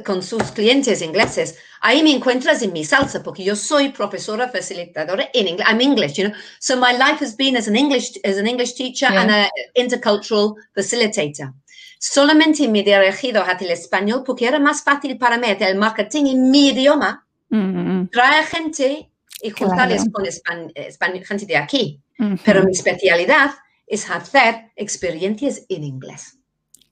[0.05, 5.29] con sus clientes ingleses, ahí me encuentras en mi salsa, porque yo soy profesora facilitadora
[5.33, 5.67] en inglés.
[5.69, 6.37] I'm English, you know.
[6.61, 9.23] So my life has been as an English as an English teacher Yeah.
[9.23, 11.53] and an intercultural facilitator.
[12.01, 15.77] Solamente me he dirigido hacia el español porque era más fácil para mí hacer el
[15.77, 17.57] marketing en mi idioma, Mm,
[18.03, 19.11] mm, traer gente
[19.43, 20.13] y juntarles Claro.
[20.13, 22.01] con espan- espan- gente de aquí.
[22.19, 22.67] mm, Pero mm.
[22.67, 23.51] mi especialidad
[23.87, 26.38] es hacer experiencias en inglés.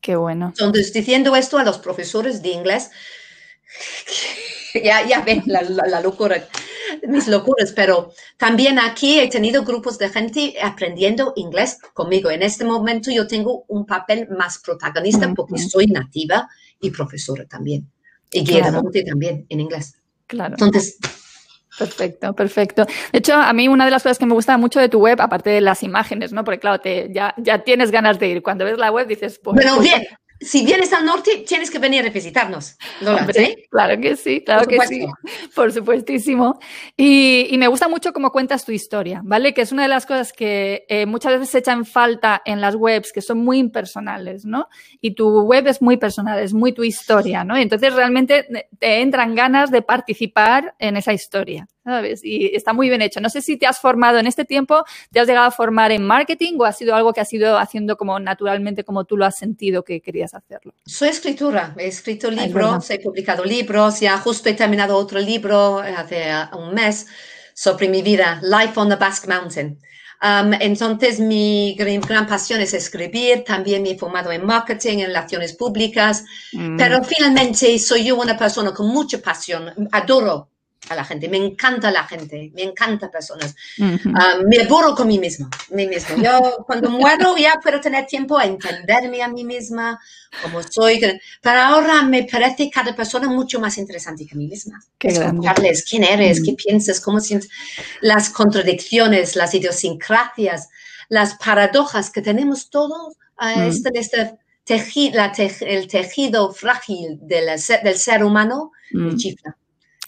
[0.00, 0.48] Qué bueno.
[0.48, 2.90] Entonces, diciendo esto a los profesores de inglés,
[4.74, 6.46] ya, ya ven la, la- la locura,
[7.08, 12.30] mis locuras, pero también aquí he tenido grupos de gente aprendiendo inglés conmigo.
[12.30, 15.68] En este momento yo tengo un papel más protagonista porque Ujú.
[15.68, 16.48] soy nativa
[16.80, 17.90] y profesora también.
[18.30, 19.96] Y guía de monte también en inglés.
[20.26, 20.54] Claro.
[20.58, 20.98] Entonces,
[21.78, 22.86] Perfecto, perfecto.
[23.12, 25.20] De hecho, a mí una de las cosas que me gusta mucho de tu web,
[25.20, 26.44] aparte de las imágenes, ¿no?
[26.44, 28.42] Porque claro, te, ya, ya tienes ganas de ir.
[28.42, 29.56] Cuando ves la web dices, pues...
[29.56, 30.06] bueno, pues, bien,
[30.40, 32.76] si vienes al norte, tienes que venir a visitarnos.
[33.00, 33.64] Lola, Hombre, ¿sí?
[33.70, 35.06] Claro que sí, claro Por que sí,
[35.54, 36.58] por supuestísimo.
[36.96, 39.54] Y, y me gusta mucho cómo cuentas tu historia, ¿vale?
[39.54, 42.60] Que es una de las cosas que eh, muchas veces se echa en falta en
[42.60, 44.68] las webs, que son muy impersonales, ¿no?
[45.00, 47.58] Y tu web es muy personal, es muy tu historia, ¿no?
[47.58, 48.46] Y entonces realmente
[48.78, 52.20] te entran ganas de participar en esa historia, ¿sabes?
[52.24, 53.20] Y está muy bien hecho.
[53.20, 56.04] No sé si te has formado en este tiempo, te has llegado a formar en
[56.04, 59.38] marketing o ha sido algo que has ido haciendo como naturalmente, como tú lo has
[59.38, 60.74] sentido que querías hacerlo.
[60.84, 66.24] Soy escritora, he escrito libros, he publicado libros, ya justo he terminado otro libro hace
[66.52, 67.06] uh, un mes
[67.54, 69.78] sobre mi vida, Life on the Basque Mountain.
[70.22, 75.06] Um, entonces, mi gran, gran pasión es escribir, también me he formado en marketing, en
[75.06, 76.76] relaciones públicas, Mm.
[76.76, 80.50] pero finalmente soy yo una persona con mucha pasión, adoro
[80.88, 83.54] a la gente, me encanta la gente, me encanta personas.
[84.14, 86.16] Ah, me aburro con mí misma, mí misma.
[86.22, 90.00] Yo cuando muero ya puedo tener tiempo a entenderme a mí misma,
[90.42, 91.00] como soy.
[91.40, 94.80] Pero ahora me parece cada persona mucho más interesante que mí misma.
[94.98, 95.08] Qué.
[95.26, 97.50] Escucharles quién eres, qué piensas, cómo sientes,
[98.00, 100.68] las contradicciones, las idiosincrasias,
[101.08, 103.14] las paradojas que tenemos todos
[103.68, 109.56] este, este teji- la tej- el tejido frágil del ser, del ser humano me chifla.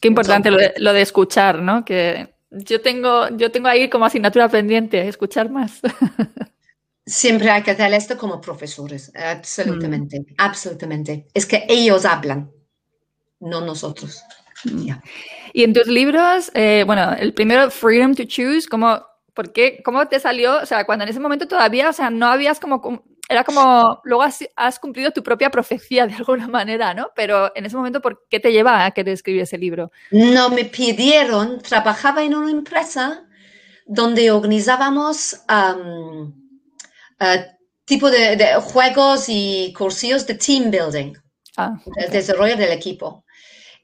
[0.01, 1.85] Qué importante lo de, lo de escuchar, ¿no?
[1.85, 5.81] Que yo tengo, yo tengo ahí como asignatura pendiente, escuchar más.
[7.07, 11.27] Siempre hay que hacer esto como profesores, absolutamente, absolutamente.
[11.33, 12.51] Es que ellos hablan,
[13.41, 14.23] no nosotros.
[14.65, 15.03] Ya.
[15.55, 20.07] Y en tus libros, eh, bueno, el primero, Freedom to Choose, ¿cómo, por qué, ¿cómo
[20.07, 20.61] te salió?
[20.61, 24.23] O sea, cuando en ese momento todavía, o sea, no habías como- era como, luego
[24.23, 27.11] has, has cumplido tu propia profecía de alguna manera, ¿no?
[27.15, 29.91] Pero en ese momento, ¿por qué te lleva a querer escribir ese libro?
[30.11, 33.25] No me pidieron, trabajaba en una empresa
[33.87, 36.35] donde organizábamos am,
[37.21, 37.47] eh,
[37.85, 41.15] tipo de, de juegos y cursillos de team building.
[41.57, 43.25] Ah, el desarrollo del equipo.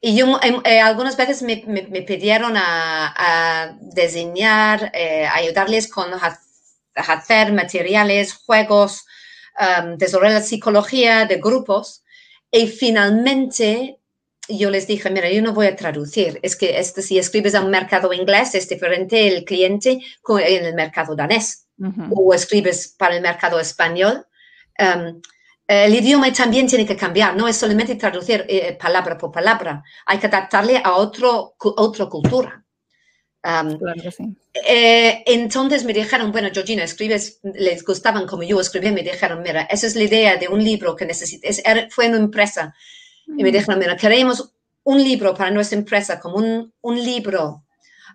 [0.00, 5.88] Y yo em, eh, algunas veces me, me- me pidieron a, a diseñar, eh, ayudarles
[5.88, 6.38] con ha-
[6.96, 9.06] hacer materiales, juegos,
[9.58, 12.02] um, desarrollar la psicología de grupos.
[12.50, 13.98] Y finalmente
[14.48, 16.38] yo les dije, mira, yo no voy a traducir.
[16.42, 20.74] Es que este, si escribes a un mercado inglés es diferente el cliente en el
[20.74, 21.66] mercado danés
[22.14, 24.26] o escribes para el mercado español,
[24.78, 25.20] um,
[25.66, 30.18] el idioma también tiene que cambiar, no es solamente traducir eh, palabra por palabra, hay
[30.18, 32.63] que adaptarle a otro, cu- otra cultura.
[33.46, 34.24] Um, Claro que sí.
[34.66, 39.68] eh, entonces me dijeron, bueno, Georgina, escribes, les gustaban como yo escribía, me dijeron, mira,
[39.70, 42.74] esa es la idea de un libro que necesitas, fue una empresa,
[43.26, 44.50] y me dijeron, mira, queremos
[44.84, 47.64] un libro para nuestra empresa, como un, un libro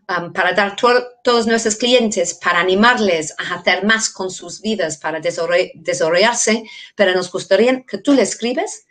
[0.07, 4.97] um, para dar to- todos nuestros clientes, para animarles a hacer más con sus vidas,
[4.97, 6.63] para desarroll- desarrollarse,
[6.95, 8.87] pero nos gustaría que tú le escribes.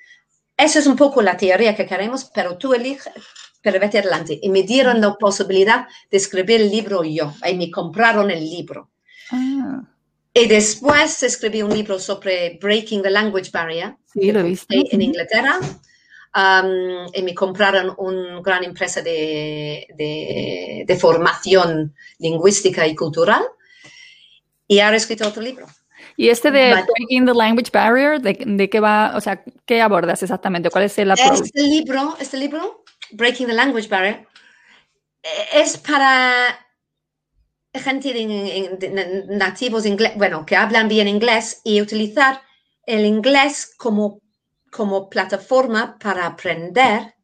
[0.57, 3.13] Esa es un poco la teoría que queremos, pero tú eliges,
[3.61, 4.39] pero vete adelante.
[4.43, 8.91] Y me dieron la posibilidad de escribir el libro yo, y me compraron el libro.
[9.31, 9.83] Ah,
[10.33, 14.75] Y después escribí un libro sobre Breaking the Language Barrier sí, lo he visto.
[14.75, 15.59] en Inglaterra
[16.35, 23.43] um, y me compraron una gran empresa de, de- de formación lingüística y cultural
[24.67, 25.67] y ahora he escrito otro libro.
[26.17, 26.87] Y este de Vale.
[26.97, 29.13] Breaking the Language Barrier, ¿de, de qué va?
[29.17, 30.69] O sea, ¿qué abordas exactamente?
[30.71, 31.41] ¿Cuál es el approach?
[31.43, 34.27] Este libro, este libro, Breaking the Language Barrier,
[35.23, 36.59] eh, es para
[37.75, 42.43] gente de- de- de- nativos inglés, bueno, que hablan bien inglés y utilizar
[42.87, 44.21] el inglés como,
[44.71, 47.15] como plataforma para aprender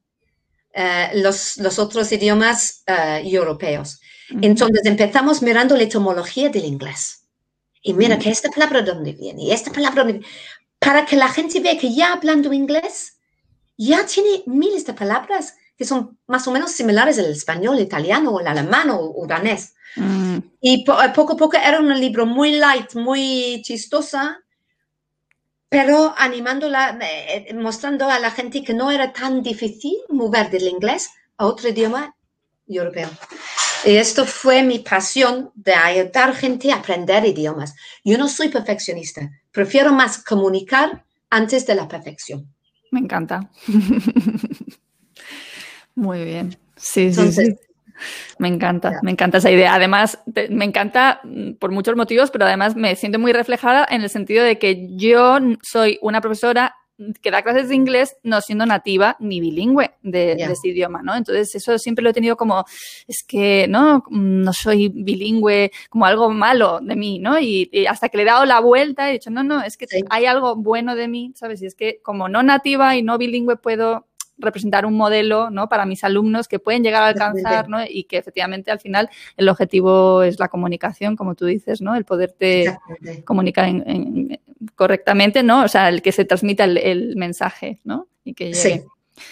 [0.77, 4.01] eh, los, los otros idiomas eh, europeos.
[4.43, 7.29] Entonces empezamos mirando la etimología del inglés.
[7.83, 10.27] Y mira que esta palabra de dónde viene y esta palabra dónde viene.
[10.79, 13.19] Para que la gente vea que ya hablando inglés
[13.77, 18.47] ya tiene miles de palabras que son más o menos similares al español, italiano, el
[18.47, 19.75] alemán o, danés.
[19.97, 20.39] Mm.
[20.61, 24.41] Y eh, poco a poco era un libro muy light, muy chistosa,
[25.69, 31.11] pero animándola, eh, mostrando a la gente que no era tan difícil mover del inglés
[31.37, 32.15] a otro idioma
[32.69, 33.11] europeo.
[33.85, 37.75] Y esto fue mi pasión de ayudar gente a aprender idiomas.
[38.03, 42.49] Yo no soy perfeccionista, prefiero más comunicar antes de la perfección.
[42.91, 43.51] Me encanta.
[45.95, 46.57] Muy bien.
[46.77, 47.57] Sí, sí, sí.
[48.39, 49.75] Me encanta, me encanta esa idea.
[49.75, 50.19] Además,
[50.51, 54.45] me encanta mm, por muchos motivos, pero además me siento muy reflejada en el sentido
[54.45, 56.75] de que yo soy una profesora
[57.21, 61.17] que da clases de inglés no siendo nativa ni bilingüe de, ese idioma, ¿no?
[61.17, 62.65] Entonces eso siempre lo he tenido como,
[63.09, 64.05] es que, ¿no?
[64.11, 67.39] No soy bilingüe, como algo malo de mí, ¿no?
[67.41, 70.27] Y, hasta que le he dado la vuelta he dicho, no, no, es que hay
[70.27, 71.63] algo bueno de mí, ¿sabes?
[71.63, 74.07] Y es que como no nativa y no bilingüe puedo
[74.39, 75.69] representar un modelo ¿no?
[75.69, 77.79] para mis alumnos que pueden llegar a alcanzar ¿no?
[77.89, 81.95] y que efectivamente al final el objetivo es la comunicación, como tú dices, ¿no?
[81.95, 82.77] el poderte
[83.25, 83.71] comunicar
[84.75, 85.65] correctamente, ¿no?
[85.65, 88.09] o sea, el que se transmita el, mensaje ¿no?
[88.25, 88.83] y que Sí,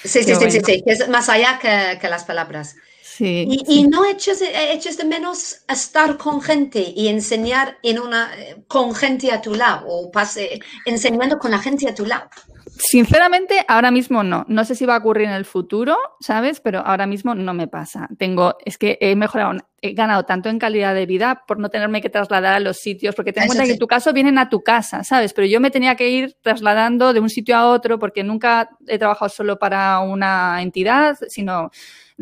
[0.05, 2.77] sí, sí, sí, sí, es más allá que, las palabras.
[3.03, 8.31] Sí, y, no eches, eches, de menos estar con gente y enseñar en una,
[8.69, 12.31] con gente a tu lado o pase, enseñando con la gente a tu lado.
[12.79, 14.45] Sinceramente, ahora mismo no.
[14.49, 16.61] No sé si va a ocurrir en el futuro, ¿sabes?
[16.61, 18.09] Pero ahora mismo no me pasa.
[18.19, 22.01] Tengo, es que he mejorado, he ganado tanto en calidad de vida por no tenerme
[22.01, 24.49] que trasladar a los sitios, porque ten en cuenta que en tu caso vienen a
[24.49, 25.33] tu casa, ¿sabes?
[25.33, 28.99] Pero yo me tenía que ir trasladando de un sitio a otro porque nunca he
[28.99, 31.71] trabajado solo para una entidad, sino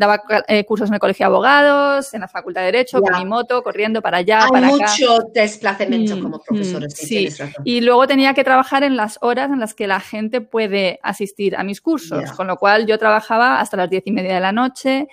[0.01, 3.25] daba eh, cursos en el colegio de abogados, en la facultad de Derecho, con mi
[3.25, 6.91] moto, corriendo para allá, Hay para mucho desplazamiento mm, como mm, profesor.
[6.91, 7.29] sí,
[7.63, 11.55] y luego tenía que trabajar en las horas en las que la gente puede asistir
[11.55, 14.51] a mis cursos, con lo cual yo trabajaba hasta las diez y media de la
[14.51, 15.07] noche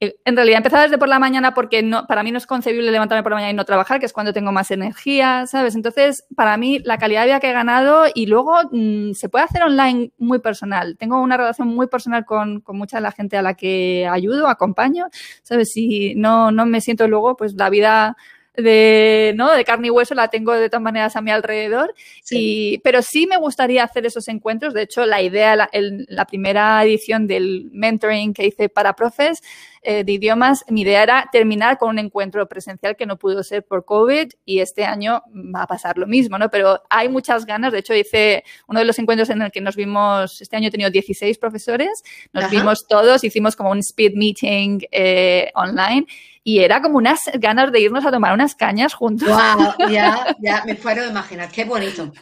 [0.00, 3.22] en realidad empezaba desde por la mañana porque no, para mí no es concebible levantarme
[3.22, 5.74] por la mañana y no trabajar, que es cuando tengo más energía, ¿sabes?
[5.74, 9.44] Entonces, para mí, la calidad de vida que he ganado y luego mm, se puede
[9.44, 10.96] hacer online muy personal.
[10.96, 14.48] Tengo una relación muy personal con, con, mucha de la gente a la que ayudo,
[14.48, 15.06] acompaño,
[15.42, 15.70] ¿sabes?
[15.72, 18.16] Si no, no me siento luego, pues la vida
[18.56, 19.52] de, ¿no?
[19.52, 21.94] de carne y hueso la tengo de todas maneras a mi alrededor.
[22.30, 24.74] Y, pero sí me gustaría hacer esos encuentros.
[24.74, 29.42] De hecho, la idea, la, la primera edición del mentoring que hice para profes,
[29.82, 33.64] eh, de idiomas, mi idea era terminar con un encuentro presencial que no pudo ser
[33.64, 36.50] por COVID y este año va a pasar lo mismo, ¿no?
[36.50, 37.72] Pero hay muchas ganas.
[37.72, 40.70] De hecho, hice uno de los encuentros en el que nos vimos, este año he
[40.70, 42.02] tenido 16 profesores,
[42.32, 46.06] nos vimos todos, hicimos como un speed meeting eh, online
[46.42, 49.28] y era como unas ganas de irnos a tomar unas cañas juntos.
[49.28, 52.12] Wow, ya, ya me puedo imaginar, qué bonito.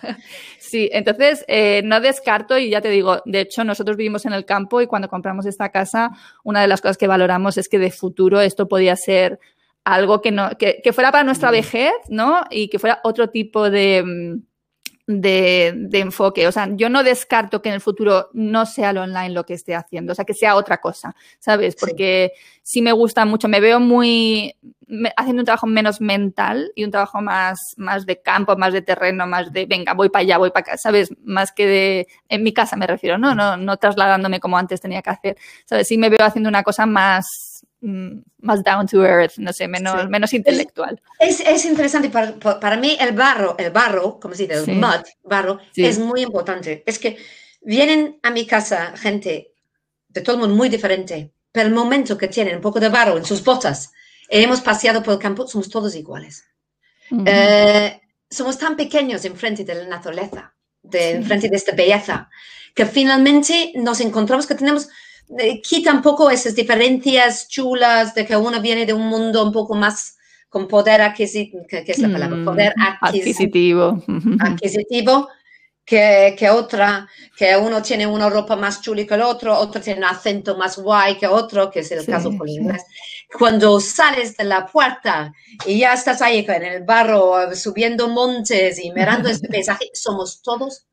[0.59, 4.45] Sí, entonces eh, no descarto y ya te digo, de hecho nosotros vivimos en el
[4.45, 6.11] campo y cuando compramos esta casa,
[6.43, 9.39] una de las cosas que valoramos es que de futuro esto podía ser
[9.85, 12.43] algo que, no, que, que fuera para nuestra vejez, ¿no?
[12.51, 14.43] Y que fuera otro tipo de, mm,
[15.09, 16.47] de, de, enfoque.
[16.47, 19.55] O sea, yo no descarto que en el futuro no sea lo online lo que
[19.55, 21.77] esté haciendo, o sea, que sea otra cosa, ¿sabes?
[21.81, 22.33] Porque
[22.63, 24.55] sí, me gusta mucho, me veo muy
[25.17, 29.27] haciendo un trabajo menos mental y un trabajo más, más de campo, más de terreno,
[29.27, 31.09] más de, venga, voy para allá, voy para acá, ¿sabes?
[31.25, 33.35] Más que de, en mi casa me refiero, ¿no?
[33.35, 35.89] No, no trasladándome como antes tenía que hacer, ¿sabes?
[35.89, 37.48] Sí me veo haciendo una cosa más
[37.81, 41.01] más down to earth, no sé, menos, menos intelectual.
[41.19, 45.05] Es, es interesante, para, para, mí el barro, el barro, como se dice, el mud,
[45.23, 46.83] barro, es muy importante.
[46.87, 47.19] Es que
[47.63, 49.53] vienen a mi casa gente
[50.09, 53.17] de todo el mundo muy diferente, pero el momento que tienen un poco de barro
[53.17, 53.93] en sus botas,
[54.29, 56.45] hemos paseado por el campo, somos todos iguales.
[57.25, 62.29] Eh, somos tan pequeños en frente de la naturaleza, de, en frente de esta belleza,
[62.75, 64.89] que finalmente nos encontramos que tenemos
[65.63, 69.75] quita un poco esas diferencias chulas de que uno viene de un mundo un poco
[69.75, 70.17] más
[70.49, 74.03] con poder adquisitivo, que, es la palabra, mm, poder adquisitivo,
[74.41, 75.29] adquisitivo
[75.85, 77.07] que, que, otra,
[77.37, 80.79] que uno tiene una ropa más chula que el otro, otro tiene un acento más
[80.79, 82.83] guay que otro, que es el caso con inglés.
[83.39, 85.33] Cuando sales de la puerta
[85.67, 90.88] y ya estás ahí en el barro, subiendo montes y mirando este paisaje, somos todos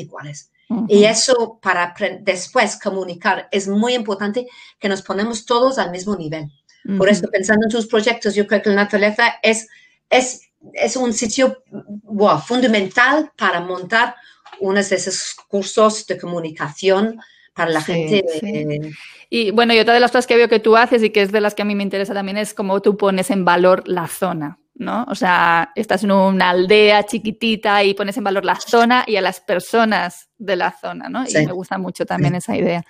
[0.00, 0.50] iguales.
[0.86, 4.46] Y eso para después comunicar es muy importante
[4.78, 6.48] que nos ponemos todos al mismo nivel.
[6.96, 9.68] Por eso, pensando en tus proyectos, yo creo que la naturaleza es,
[10.08, 10.42] es,
[10.72, 11.62] es un sitio
[12.46, 14.14] fundamental para montar
[14.60, 17.20] unos de esos cursos de comunicación
[17.52, 18.24] para la gente.
[19.28, 21.32] Y bueno, y otra de las cosas que veo que tú haces y que es
[21.32, 24.06] de las que a mí me interesa también es cómo tú pones en valor la
[24.06, 25.04] zona ¿no?
[25.08, 29.20] O sea, estás en una aldea chiquitita y pones en valor la zona y a
[29.20, 31.24] las personas de la zona, ¿no?
[31.28, 32.82] Y me gusta mucho también esa idea.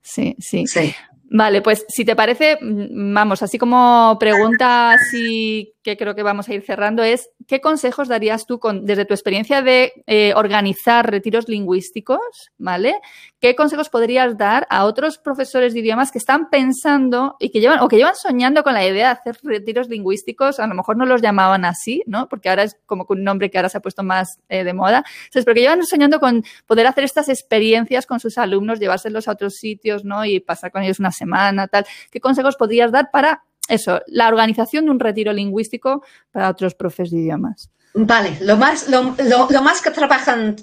[0.00, 0.66] Sí, sí.
[0.66, 0.94] Sí.
[1.30, 6.48] Vale, pues si te parece, mm, vamos, así como pregunta así que creo que vamos
[6.48, 11.08] a ir cerrando es, ¿qué consejos darías tú con, desde tu experiencia de eh, organizar
[11.08, 12.96] retiros lingüísticos, ¿vale?
[13.38, 17.80] ¿Qué consejos podrías dar a otros profesores de idiomas que están pensando y que llevan,
[17.80, 20.58] o que llevan soñando con la idea de hacer retiros lingüísticos?
[20.58, 22.28] A lo mejor no los llamaban así, ¿no?
[22.30, 25.04] Porque ahora es como un nombre que ahora se ha puesto más eh, de moda.
[25.24, 29.56] Entonces, porque llevan soñando con poder hacer estas experiencias con sus alumnos, llevárselos a otros
[29.56, 30.24] sitios, ¿no?
[30.24, 31.84] Y pasar con ellos una semana, tal.
[32.10, 37.10] ¿Qué consejos podrías dar para eso, la organización de un retiro lingüístico para otros profes
[37.10, 37.70] de idiomas.
[37.94, 40.56] Vale, lo más, lo, lo, más que trabajan,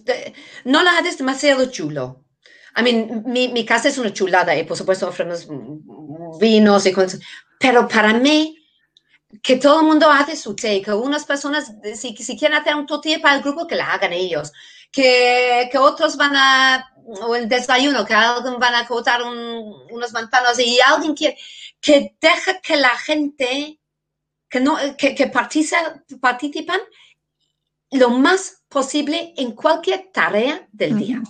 [0.66, 2.26] no la haces demasiado chulo.
[2.76, 5.48] I mean, mi, mi, casa es una chulada y por supuesto ofrecemos
[6.40, 7.20] vinos y cosas,
[7.58, 8.58] pero para mí,
[9.42, 12.86] que todo el mundo hace su té, que unas personas, si, si quieren hacer un
[12.86, 14.52] tortilla para el grupo, que la hagan ellos,
[14.92, 20.12] que, que otros van a, o el desayuno, que alguien van a cortar un, unos
[20.12, 21.38] manzanos y alguien quiere,
[21.82, 23.80] que deja que la gente
[24.48, 26.80] que, no, que, que participan
[27.92, 31.22] lo más posible en cualquier tarea del día.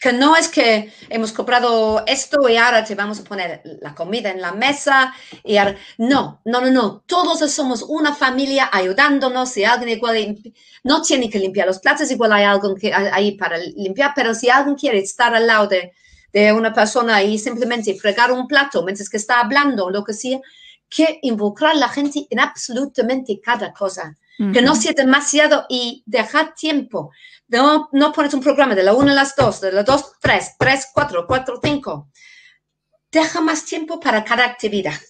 [0.00, 4.30] Que no es que hemos comprado esto y ahora te vamos a poner la comida
[4.30, 5.14] en la mesa.
[5.42, 5.56] Y
[5.98, 7.04] no, no, no, no.
[7.06, 9.50] Todos somos una familia ayudándonos.
[9.50, 10.36] Si alguien igual
[10.82, 14.50] no tiene que limpiar los platos, igual hay algo que, ahí para limpiar, pero si
[14.50, 15.92] alguien quiere estar al lado de,
[16.34, 20.40] de una persona y simplemente fregar un plato mientras que está hablando, lo que sea,
[20.90, 24.16] que involucrar a la gente en absolutamente cada cosa.
[24.36, 27.12] Que no sea demasiado y dejar tiempo.
[27.46, 30.56] No, no pones un programa de la 1 a las 2, de las 2, 3,
[30.58, 32.08] 3, 4, 4, 5.
[33.12, 35.00] Deja más tiempo para cada actividad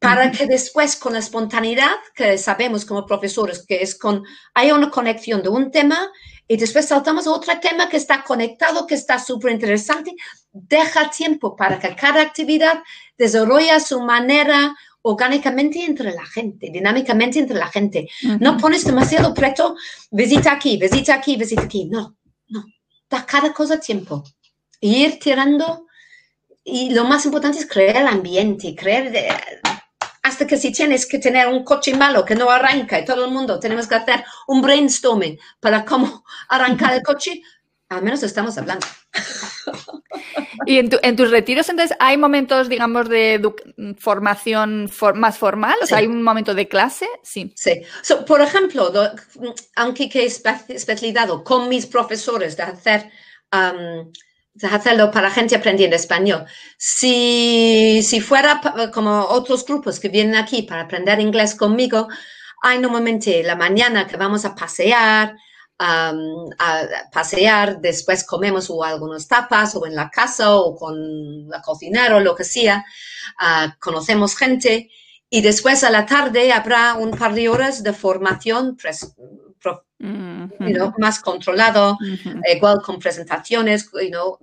[0.00, 4.22] para que después con la espontaneidad que sabemos como profesores que es con,
[4.52, 6.10] hay una conexión de un tema
[6.46, 10.14] y después saltamos a otro tema que está conectado, que está súper interesante,
[10.54, 12.82] deja tiempo para que cada actividad
[13.18, 18.08] desarrolle su manera orgánicamente entre la gente, dinámicamente entre la gente.
[18.40, 19.76] No pones demasiado preto,
[20.10, 21.84] visita aquí, visita aquí, visita aquí.
[21.86, 22.16] No,
[22.48, 22.64] no.
[23.10, 24.24] Da cada cosa tiempo.
[24.80, 25.86] ir tirando.
[26.64, 29.12] Y lo más importante es crear el ambiente, crear
[30.22, 33.30] hasta que si tienes que tener un coche malo que no arranca y todo el
[33.30, 37.42] mundo tenemos que hacer un brainstorming para cómo arrancar el coche,
[37.90, 38.86] al menos estamos hablando.
[40.66, 43.40] Y en, en, tus retiros, entonces, ¿hay momentos, digamos, de
[43.98, 45.74] formación más formal?
[45.82, 47.06] O sea, ¿hay un momento de clase?
[47.22, 47.52] Sí.
[47.54, 47.82] Sí.
[48.26, 48.90] por ejemplo,
[49.76, 53.10] aunque que he especializado con mis profesores de hacer
[53.52, 54.10] um,
[54.62, 56.44] hacerlo para gente aprendiendo español.
[56.78, 58.60] Si, si fuera
[58.92, 62.08] como otros grupos que vienen aquí para aprender inglés conmigo,
[62.62, 65.36] hay normalmente la mañana que vamos a pasear,
[65.78, 66.12] a
[67.12, 72.20] pasear, después comemos o algunas tapas o en la casa o con la cocinera o
[72.20, 72.84] lo que sea,
[73.40, 74.90] uh, conocemos gente
[75.28, 78.76] y después a la tarde habrá un par de horas de formación
[80.98, 81.98] más controlado,
[82.54, 83.90] igual con presentaciones,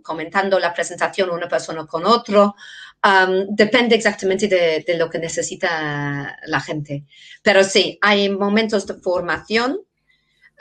[0.02, 2.56] comentando la presentación una persona con otro.
[3.04, 7.06] Um, depende exactamente de, lo que necesita la gente.
[7.42, 9.80] Pero sí, hay momentos de formación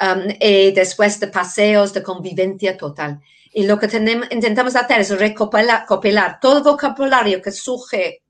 [0.00, 3.20] um, y después de paseos de convivencia total.
[3.52, 8.22] Y lo que tenemos, intentamos hacer es recopilar, todo el vocabulario que surge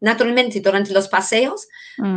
[0.00, 1.68] naturalmente durante los paseos.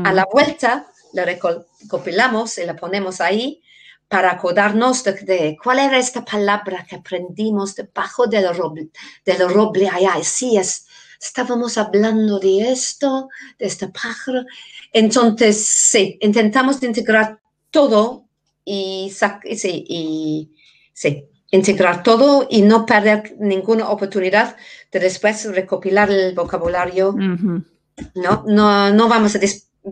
[0.03, 3.61] A la vuelta, lo recopilamos y lo ponemos ahí
[4.07, 8.89] para acordarnos de, cuál era esta palabra que aprendimos debajo del roble,
[9.25, 10.15] del roble allá.
[10.23, 10.88] Sí, es,
[11.19, 14.43] estábamos hablando de esto, de este pájaro.
[14.91, 17.39] Entonces, sí, intentamos integrar
[17.71, 18.24] todo
[18.66, 20.55] y, sí, y
[20.91, 24.57] sí, integrar todo y no perder ninguna oportunidad
[24.91, 27.13] de después recopilar el vocabulario.
[27.13, 29.39] no, no, no vamos a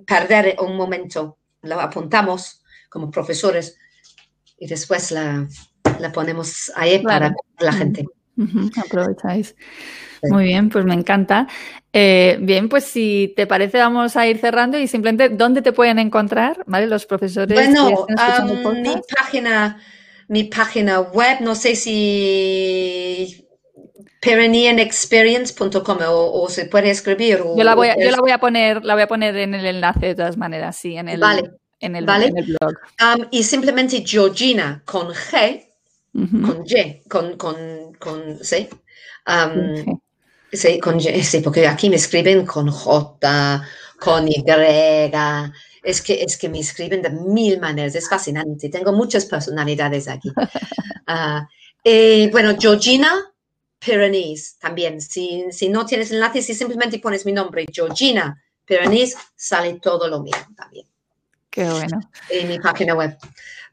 [0.05, 3.77] perder un momento, lo apuntamos como profesores
[4.57, 5.47] y después la,
[5.99, 8.07] la ponemos ahí para la gente.
[8.77, 9.55] Aprovecháis.
[10.23, 11.47] Muy bien, pues me encanta.
[11.91, 15.99] Eh, bien, pues si te parece, vamos a ir cerrando y simplemente, ¿dónde te pueden
[15.99, 16.63] encontrar?
[16.65, 16.87] ¿Vale?
[16.87, 17.55] Los profesores.
[17.55, 18.07] Bueno,
[18.81, 19.79] mi página,
[20.27, 23.47] mi página web, no sé si
[24.21, 27.39] Pyreneanexperience.com o, o, se puede escribir.
[27.39, 29.65] yo, la voy a, yo la voy a poner, la voy a poner en el
[29.65, 31.19] enlace de todas maneras, sí, en el.
[31.19, 31.51] Vale
[31.83, 32.31] en el, ¿Vale?
[32.31, 32.73] blog.
[33.01, 35.65] Um, y simplemente Georgina con G,
[36.13, 37.55] con G, con, con,
[38.03, 38.69] con C.
[39.27, 39.99] Um,
[40.51, 43.67] sí, con sí, porque aquí me escriben con J,
[43.99, 44.43] con Y,
[45.81, 48.69] Es que, es que me escriben de mil maneras, es fascinante.
[48.69, 50.31] Tengo muchas personalidades aquí.
[51.05, 51.45] Ah,
[51.83, 53.11] eh, bueno, Georgina
[53.77, 55.01] Piranese también.
[55.01, 60.21] Si, si no tienes enlace, si simplemente pones mi nombre, Georgina Piranese, sale todo lo
[60.21, 60.87] mío también.
[61.49, 61.99] Qué bueno.
[62.29, 63.17] En mi página web.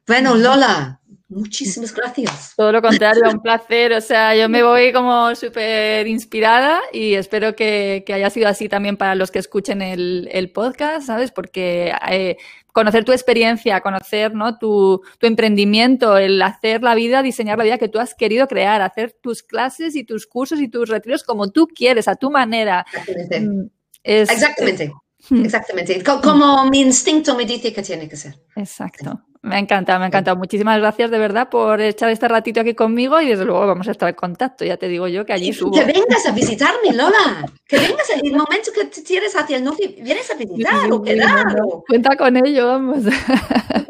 [0.05, 1.00] Bueno, Lola,
[1.31, 2.53] muchísimas gracias.
[2.57, 3.93] Todo lo contrario, un placer.
[3.93, 8.97] O sea, yo me voy como súper inspirada y espero que, haya sido así también
[8.97, 11.31] para los que escuchen el, podcast, ¿sabes?
[11.31, 12.37] Porque eh,
[12.73, 14.59] conocer tu experiencia, conocer ¿no?
[14.59, 18.83] tu, tu, emprendimiento, el hacer la vida, diseñar la vida que tú has querido crear,
[18.83, 22.85] hacer tus clases y tus cursos y tus retiros como tú quieres, a tu manera.
[22.93, 23.41] Exactamente.
[23.41, 23.71] Mm,
[24.03, 24.93] Exactamente.
[25.29, 25.45] Hmm.
[25.45, 26.03] Exactamente.
[26.03, 28.35] Como mi instinto me dice que tiene que ser.
[28.57, 29.21] Exacto.
[29.43, 30.37] Me ha encantado, me ha encantado.
[30.37, 33.93] Muchísimas gracias de verdad por echar este ratito aquí conmigo y desde luego vamos a
[33.93, 34.67] estar en contacto.
[34.67, 35.73] Ya te digo yo que allí subo.
[35.73, 37.47] Que vengas a visitarme, Lola.
[37.67, 41.03] Que vengas en el momento que te tienes hacia el norte, vienes a visitar o
[41.03, 41.47] quedar.
[41.89, 43.05] Cuenta con ello, vamos.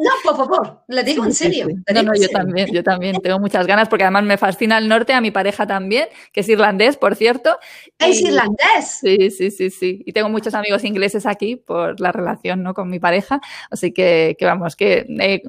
[0.01, 1.66] No, por favor, le digo en serio.
[1.92, 3.16] no, no, yo también, yo también.
[3.20, 6.48] Tengo muchas ganas porque además me fascina el norte, a mi pareja también, que es
[6.48, 7.59] irlandés, por cierto.
[7.98, 8.98] ¿Es irlandés?
[9.03, 10.03] Sí, sí, sí, sí.
[10.07, 12.72] Y tengo muchos amigos ingleses aquí por la relación ¿no?
[12.72, 13.42] con mi pareja.
[13.70, 15.39] Así que, que vamos, que eh,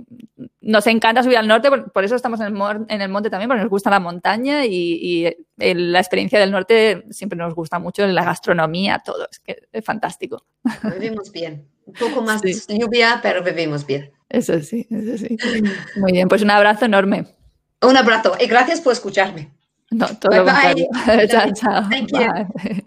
[0.61, 3.89] nos encanta subir al norte, por, eso estamos en el, monte también, porque nos gusta
[3.89, 9.39] la montaña y, la experiencia del norte siempre nos gusta mucho, la gastronomía, todo, es
[9.39, 10.45] que es fantástico.
[10.83, 14.11] Vivimos bien, un poco más de lluvia, pero vivimos bien.
[14.29, 15.37] Eso sí, eso sí.
[15.97, 17.25] Muy bien, pues un abrazo enorme.
[17.81, 19.51] Un abrazo y gracias por escucharme.
[19.89, 21.27] No, todo bye, bye.
[21.27, 21.89] chao, chao.
[21.89, 22.85] Bye.